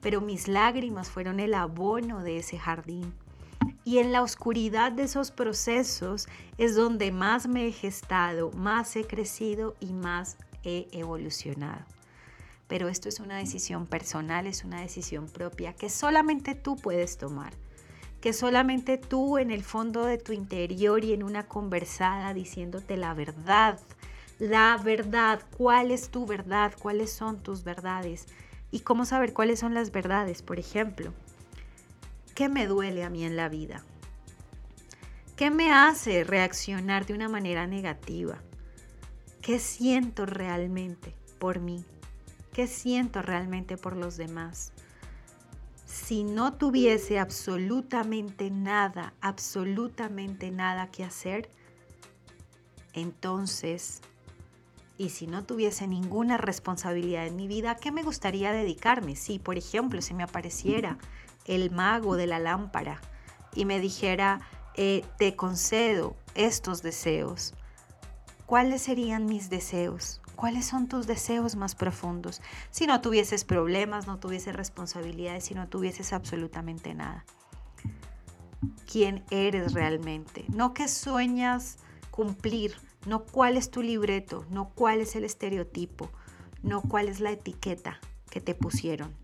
pero 0.00 0.20
mis 0.20 0.48
lágrimas 0.48 1.08
fueron 1.08 1.38
el 1.40 1.54
abono 1.54 2.22
de 2.22 2.38
ese 2.38 2.58
jardín. 2.58 3.14
Y 3.86 4.00
en 4.00 4.10
la 4.10 4.22
oscuridad 4.22 4.90
de 4.90 5.04
esos 5.04 5.30
procesos 5.30 6.26
es 6.58 6.74
donde 6.74 7.12
más 7.12 7.46
me 7.46 7.68
he 7.68 7.72
gestado, 7.72 8.50
más 8.50 8.96
he 8.96 9.04
crecido 9.04 9.76
y 9.78 9.92
más 9.92 10.38
he 10.64 10.88
evolucionado. 10.90 11.84
pero 12.66 12.88
esto 12.88 13.08
es 13.08 13.20
una 13.20 13.36
decisión 13.36 13.86
personal, 13.86 14.48
es 14.48 14.64
una 14.64 14.80
decisión 14.80 15.28
propia 15.28 15.72
que 15.72 15.88
solamente 15.88 16.56
tú 16.56 16.74
puedes 16.74 17.16
tomar, 17.16 17.52
que 18.20 18.32
solamente 18.32 18.98
tú 18.98 19.38
en 19.38 19.52
el 19.52 19.62
fondo 19.62 20.04
de 20.04 20.18
tu 20.18 20.32
interior 20.32 21.04
y 21.04 21.12
en 21.12 21.22
una 21.22 21.46
conversada 21.46 22.34
diciéndote 22.34 22.96
la 22.96 23.14
verdad, 23.14 23.78
la 24.40 24.80
verdad, 24.82 25.42
cuál 25.56 25.92
es 25.92 26.08
tu 26.08 26.26
verdad, 26.26 26.74
cuáles 26.76 27.12
son 27.12 27.40
tus 27.40 27.62
verdades 27.62 28.26
y 28.72 28.80
cómo 28.80 29.04
saber 29.04 29.32
cuáles 29.32 29.60
son 29.60 29.74
las 29.74 29.92
verdades, 29.92 30.42
por 30.42 30.58
ejemplo. 30.58 31.12
¿Qué 32.36 32.50
me 32.50 32.66
duele 32.66 33.02
a 33.02 33.08
mí 33.08 33.24
en 33.24 33.34
la 33.34 33.48
vida? 33.48 33.82
¿Qué 35.36 35.50
me 35.50 35.72
hace 35.72 36.22
reaccionar 36.22 37.06
de 37.06 37.14
una 37.14 37.30
manera 37.30 37.66
negativa? 37.66 38.42
¿Qué 39.40 39.58
siento 39.58 40.26
realmente 40.26 41.14
por 41.38 41.60
mí? 41.60 41.82
¿Qué 42.52 42.66
siento 42.66 43.22
realmente 43.22 43.78
por 43.78 43.96
los 43.96 44.18
demás? 44.18 44.74
Si 45.86 46.24
no 46.24 46.52
tuviese 46.52 47.18
absolutamente 47.18 48.50
nada, 48.50 49.14
absolutamente 49.22 50.50
nada 50.50 50.90
que 50.90 51.04
hacer, 51.04 51.48
entonces, 52.92 54.02
y 54.98 55.08
si 55.08 55.26
no 55.26 55.42
tuviese 55.44 55.86
ninguna 55.86 56.36
responsabilidad 56.36 57.26
en 57.26 57.36
mi 57.36 57.48
vida, 57.48 57.70
¿a 57.70 57.76
qué 57.76 57.92
me 57.92 58.02
gustaría 58.02 58.52
dedicarme? 58.52 59.16
Si, 59.16 59.38
por 59.38 59.56
ejemplo, 59.56 60.02
se 60.02 60.12
me 60.12 60.22
apareciera 60.22 60.98
el 61.46 61.70
mago 61.70 62.16
de 62.16 62.26
la 62.26 62.38
lámpara 62.38 63.00
y 63.54 63.64
me 63.64 63.80
dijera, 63.80 64.40
eh, 64.74 65.04
te 65.18 65.36
concedo 65.36 66.16
estos 66.34 66.82
deseos, 66.82 67.54
¿cuáles 68.44 68.82
serían 68.82 69.26
mis 69.26 69.48
deseos? 69.48 70.20
¿Cuáles 70.36 70.66
son 70.66 70.86
tus 70.86 71.06
deseos 71.06 71.56
más 71.56 71.74
profundos? 71.74 72.42
Si 72.70 72.86
no 72.86 73.00
tuvieses 73.00 73.44
problemas, 73.44 74.06
no 74.06 74.18
tuvieses 74.18 74.54
responsabilidades, 74.54 75.44
si 75.44 75.54
no 75.54 75.66
tuvieses 75.68 76.12
absolutamente 76.12 76.94
nada. 76.94 77.24
¿Quién 78.90 79.24
eres 79.30 79.72
realmente? 79.72 80.44
No 80.48 80.74
que 80.74 80.88
sueñas 80.88 81.78
cumplir, 82.10 82.76
no 83.06 83.24
cuál 83.24 83.56
es 83.56 83.70
tu 83.70 83.82
libreto, 83.82 84.44
no 84.50 84.68
cuál 84.74 85.00
es 85.00 85.16
el 85.16 85.24
estereotipo, 85.24 86.10
no 86.62 86.82
cuál 86.82 87.08
es 87.08 87.20
la 87.20 87.30
etiqueta 87.30 87.98
que 88.28 88.42
te 88.42 88.54
pusieron. 88.54 89.14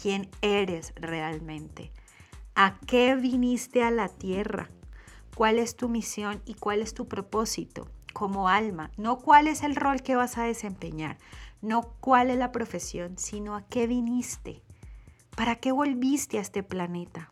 ¿Quién 0.00 0.28
eres 0.42 0.92
realmente? 0.96 1.92
¿A 2.54 2.78
qué 2.86 3.16
viniste 3.16 3.82
a 3.82 3.90
la 3.90 4.08
tierra? 4.08 4.70
¿Cuál 5.34 5.58
es 5.58 5.76
tu 5.76 5.88
misión 5.88 6.42
y 6.46 6.54
cuál 6.54 6.80
es 6.80 6.94
tu 6.94 7.08
propósito? 7.08 7.88
como 8.16 8.48
alma, 8.48 8.90
no 8.96 9.18
cuál 9.18 9.46
es 9.46 9.62
el 9.62 9.76
rol 9.76 10.00
que 10.00 10.16
vas 10.16 10.38
a 10.38 10.44
desempeñar, 10.44 11.18
no 11.60 11.82
cuál 12.00 12.30
es 12.30 12.38
la 12.38 12.50
profesión, 12.50 13.18
sino 13.18 13.54
a 13.54 13.66
qué 13.66 13.86
viniste, 13.86 14.62
para 15.36 15.56
qué 15.56 15.70
volviste 15.70 16.38
a 16.38 16.40
este 16.40 16.62
planeta. 16.62 17.28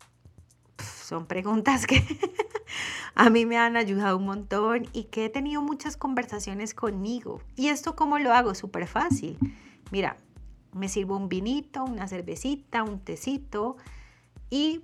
son 1.03 1.24
preguntas 1.24 1.87
que 1.87 2.05
a 3.14 3.31
mí 3.31 3.46
me 3.46 3.57
han 3.57 3.79
ayudado 3.79 4.18
un 4.18 4.27
montón 4.27 4.87
y 4.92 5.05
que 5.05 5.24
he 5.24 5.31
tenido 5.31 5.62
muchas 5.62 5.96
conversaciones 5.96 6.74
conmigo. 6.74 7.40
¿Y 7.57 7.68
esto 7.68 7.96
cómo 7.96 8.18
lo 8.18 8.35
hago? 8.35 8.55
Súper 8.55 8.87
fácil. 8.87 9.38
Mira, 9.90 10.18
me 10.74 10.88
sirvo 10.88 11.16
un 11.16 11.28
vinito, 11.28 11.84
una 11.84 12.08
cervecita, 12.08 12.82
un 12.82 13.00
tecito 13.00 13.76
y 14.50 14.82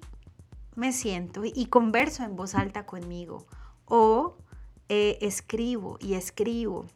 me 0.76 0.92
siento 0.92 1.42
y 1.44 1.66
converso 1.66 2.22
en 2.24 2.36
voz 2.36 2.54
alta 2.54 2.86
conmigo. 2.86 3.46
O 3.86 4.36
eh, 4.88 5.18
escribo 5.20 5.98
y 6.00 6.14
escribo 6.14 6.86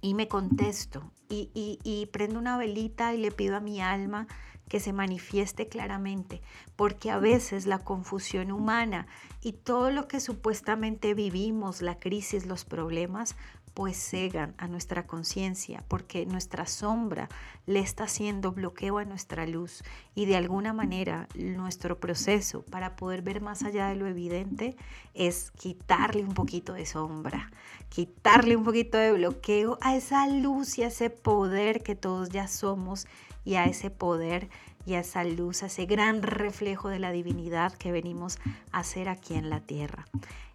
y 0.00 0.14
me 0.14 0.28
contesto 0.28 1.10
y, 1.28 1.50
y 1.54 2.06
prendo 2.06 2.38
una 2.38 2.56
velita 2.56 3.14
y 3.14 3.18
le 3.18 3.30
pido 3.30 3.56
a 3.56 3.60
mi 3.60 3.80
alma 3.80 4.26
que 4.68 4.80
se 4.80 4.92
manifieste 4.92 5.66
claramente, 5.66 6.42
porque 6.76 7.10
a 7.10 7.18
veces 7.18 7.66
la 7.66 7.78
confusión 7.78 8.52
humana 8.52 9.06
y 9.42 9.52
todo 9.52 9.90
lo 9.90 10.06
que 10.08 10.20
supuestamente 10.20 11.14
vivimos, 11.14 11.82
la 11.82 11.98
crisis, 11.98 12.46
los 12.46 12.64
problemas, 12.64 13.34
pues 13.78 13.96
cegan 13.96 14.56
a 14.58 14.66
nuestra 14.66 15.06
conciencia, 15.06 15.84
porque 15.86 16.26
nuestra 16.26 16.66
sombra 16.66 17.28
le 17.64 17.78
está 17.78 18.04
haciendo 18.04 18.50
bloqueo 18.50 18.98
a 18.98 19.04
nuestra 19.04 19.46
luz 19.46 19.84
y 20.16 20.26
de 20.26 20.34
alguna 20.34 20.72
manera 20.72 21.28
nuestro 21.36 21.96
proceso 22.00 22.62
para 22.62 22.96
poder 22.96 23.22
ver 23.22 23.40
más 23.40 23.62
allá 23.62 23.86
de 23.86 23.94
lo 23.94 24.08
evidente 24.08 24.76
es 25.14 25.52
quitarle 25.52 26.24
un 26.24 26.34
poquito 26.34 26.72
de 26.72 26.86
sombra, 26.86 27.52
quitarle 27.88 28.56
un 28.56 28.64
poquito 28.64 28.98
de 28.98 29.12
bloqueo 29.12 29.78
a 29.80 29.94
esa 29.94 30.26
luz 30.26 30.76
y 30.78 30.82
a 30.82 30.88
ese 30.88 31.08
poder 31.08 31.84
que 31.84 31.94
todos 31.94 32.30
ya 32.30 32.48
somos 32.48 33.06
y 33.44 33.54
a 33.54 33.66
ese 33.66 33.90
poder 33.90 34.48
y 34.86 34.94
a 34.94 35.00
esa 35.00 35.22
luz, 35.22 35.62
a 35.62 35.66
ese 35.66 35.86
gran 35.86 36.22
reflejo 36.22 36.88
de 36.88 36.98
la 36.98 37.12
divinidad 37.12 37.74
que 37.74 37.92
venimos 37.92 38.40
a 38.72 38.80
hacer 38.80 39.08
aquí 39.08 39.34
en 39.34 39.50
la 39.50 39.60
tierra. 39.60 40.06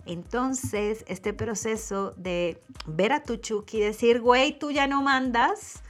Entonces, 0.06 1.06
este 1.08 1.34
proceso 1.34 2.12
de 2.18 2.62
ver 2.86 3.14
a 3.14 3.24
tu 3.24 3.38
Chucky 3.38 3.78
y 3.78 3.82
decir, 3.82 4.20
güey, 4.20 4.58
tú 4.58 4.72
ya 4.72 4.88
no 4.88 5.02
mandas, 5.02 5.82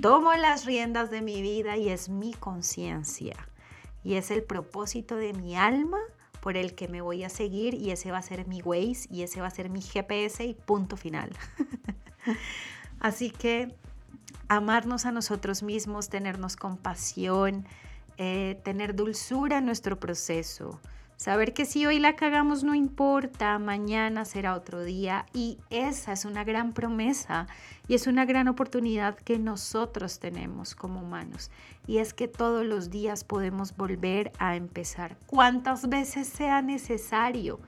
tomo 0.00 0.32
las 0.34 0.64
riendas 0.64 1.10
de 1.10 1.22
mi 1.22 1.42
vida 1.42 1.76
y 1.76 1.88
es 1.88 2.08
mi 2.08 2.34
conciencia. 2.34 3.48
Y 4.04 4.14
es 4.14 4.30
el 4.30 4.42
propósito 4.42 5.16
de 5.16 5.32
mi 5.32 5.56
alma 5.56 5.98
por 6.40 6.56
el 6.56 6.74
que 6.74 6.88
me 6.88 7.00
voy 7.00 7.22
a 7.22 7.28
seguir 7.28 7.74
y 7.74 7.92
ese 7.92 8.10
va 8.10 8.18
a 8.18 8.22
ser 8.22 8.48
mi 8.48 8.62
Waze 8.62 9.06
y 9.10 9.22
ese 9.22 9.40
va 9.40 9.46
a 9.46 9.50
ser 9.50 9.70
mi 9.70 9.80
GPS 9.80 10.44
y 10.44 10.54
punto 10.54 10.96
final. 10.96 11.30
Así 13.00 13.30
que 13.30 13.72
amarnos 14.48 15.06
a 15.06 15.12
nosotros 15.12 15.62
mismos, 15.62 16.08
tenernos 16.08 16.56
compasión, 16.56 17.64
eh, 18.18 18.60
tener 18.64 18.96
dulzura 18.96 19.58
en 19.58 19.66
nuestro 19.66 19.98
proceso, 19.98 20.80
Saber 21.22 21.54
que 21.54 21.66
si 21.66 21.86
hoy 21.86 22.00
la 22.00 22.16
cagamos 22.16 22.64
no 22.64 22.74
importa, 22.74 23.56
mañana 23.60 24.24
será 24.24 24.56
otro 24.56 24.82
día. 24.82 25.24
Y 25.32 25.56
esa 25.70 26.14
es 26.14 26.24
una 26.24 26.42
gran 26.42 26.72
promesa 26.72 27.46
y 27.86 27.94
es 27.94 28.08
una 28.08 28.24
gran 28.24 28.48
oportunidad 28.48 29.14
que 29.14 29.38
nosotros 29.38 30.18
tenemos 30.18 30.74
como 30.74 31.00
humanos. 31.00 31.52
Y 31.86 31.98
es 31.98 32.12
que 32.12 32.26
todos 32.26 32.66
los 32.66 32.90
días 32.90 33.22
podemos 33.22 33.76
volver 33.76 34.32
a 34.40 34.56
empezar. 34.56 35.16
Cuantas 35.28 35.88
veces 35.88 36.26
sea 36.26 36.60
necesario. 36.60 37.60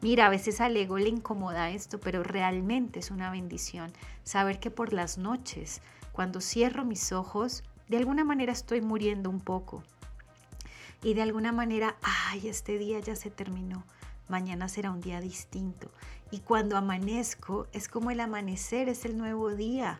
Mira, 0.00 0.26
a 0.26 0.30
veces 0.30 0.60
al 0.60 0.76
ego 0.76 0.98
le 0.98 1.10
incomoda 1.10 1.70
esto, 1.70 2.00
pero 2.00 2.24
realmente 2.24 2.98
es 2.98 3.12
una 3.12 3.30
bendición 3.30 3.92
saber 4.24 4.58
que 4.58 4.72
por 4.72 4.92
las 4.92 5.16
noches, 5.16 5.80
cuando 6.10 6.40
cierro 6.40 6.84
mis 6.84 7.12
ojos, 7.12 7.62
de 7.88 7.98
alguna 7.98 8.24
manera 8.24 8.50
estoy 8.50 8.80
muriendo 8.80 9.30
un 9.30 9.38
poco 9.38 9.84
y 11.02 11.14
de 11.14 11.22
alguna 11.22 11.52
manera, 11.52 11.96
ay, 12.02 12.48
este 12.48 12.78
día 12.78 13.00
ya 13.00 13.16
se 13.16 13.30
terminó, 13.30 13.84
mañana 14.28 14.68
será 14.68 14.90
un 14.90 15.00
día 15.00 15.20
distinto. 15.20 15.90
Y 16.30 16.40
cuando 16.40 16.76
amanezco, 16.76 17.66
es 17.72 17.88
como 17.88 18.10
el 18.10 18.20
amanecer, 18.20 18.88
es 18.88 19.04
el 19.04 19.16
nuevo 19.16 19.50
día. 19.50 19.98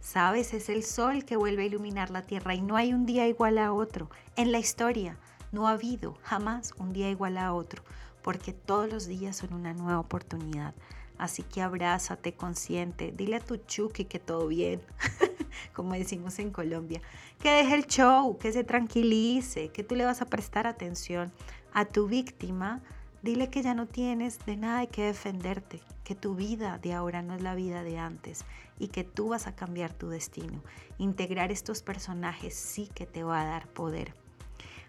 Sabes, 0.00 0.54
es 0.54 0.68
el 0.68 0.84
sol 0.84 1.24
que 1.24 1.36
vuelve 1.36 1.64
a 1.64 1.66
iluminar 1.66 2.10
la 2.10 2.22
tierra 2.22 2.54
y 2.54 2.62
no 2.62 2.76
hay 2.76 2.94
un 2.94 3.04
día 3.04 3.26
igual 3.26 3.58
a 3.58 3.72
otro. 3.72 4.08
En 4.36 4.52
la 4.52 4.58
historia 4.58 5.18
no 5.52 5.66
ha 5.66 5.72
habido 5.72 6.16
jamás 6.22 6.72
un 6.78 6.92
día 6.92 7.10
igual 7.10 7.36
a 7.36 7.52
otro, 7.52 7.82
porque 8.22 8.52
todos 8.52 8.90
los 8.90 9.06
días 9.06 9.36
son 9.36 9.52
una 9.52 9.74
nueva 9.74 9.98
oportunidad. 9.98 10.74
Así 11.18 11.42
que 11.42 11.62
abrázate 11.62 12.32
consciente, 12.32 13.12
dile 13.14 13.36
a 13.36 13.40
tu 13.40 13.56
Chucky 13.56 14.04
que 14.04 14.20
todo 14.20 14.46
bien, 14.46 14.80
como 15.72 15.94
decimos 15.94 16.38
en 16.38 16.50
Colombia, 16.50 17.00
que 17.40 17.50
deje 17.50 17.74
el 17.74 17.86
show, 17.86 18.38
que 18.38 18.52
se 18.52 18.64
tranquilice, 18.64 19.68
que 19.68 19.84
tú 19.84 19.94
le 19.94 20.04
vas 20.04 20.22
a 20.22 20.26
prestar 20.26 20.66
atención 20.66 21.32
a 21.72 21.84
tu 21.84 22.06
víctima. 22.08 22.80
Dile 23.22 23.50
que 23.50 23.62
ya 23.62 23.74
no 23.74 23.86
tienes 23.86 24.44
de 24.46 24.56
nada 24.56 24.86
que 24.86 25.04
defenderte, 25.04 25.80
que 26.04 26.14
tu 26.14 26.36
vida 26.36 26.78
de 26.78 26.92
ahora 26.92 27.20
no 27.20 27.34
es 27.34 27.42
la 27.42 27.56
vida 27.56 27.82
de 27.82 27.98
antes 27.98 28.44
y 28.78 28.88
que 28.88 29.02
tú 29.02 29.30
vas 29.30 29.46
a 29.48 29.56
cambiar 29.56 29.92
tu 29.92 30.08
destino. 30.08 30.62
Integrar 30.98 31.50
estos 31.50 31.82
personajes 31.82 32.54
sí 32.54 32.88
que 32.94 33.06
te 33.06 33.24
va 33.24 33.42
a 33.42 33.46
dar 33.46 33.66
poder. 33.68 34.14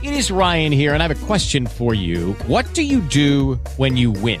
It 0.00 0.12
is 0.12 0.30
Ryan 0.30 0.72
here, 0.72 0.94
and 0.94 1.02
I 1.02 1.08
have 1.08 1.14
a 1.14 1.26
question 1.26 1.66
for 1.66 1.92
you. 1.92 2.34
What 2.46 2.64
do 2.72 2.80
you 2.80 3.02
do 3.02 3.58
when 3.76 3.98
you 3.98 4.12
win? 4.12 4.40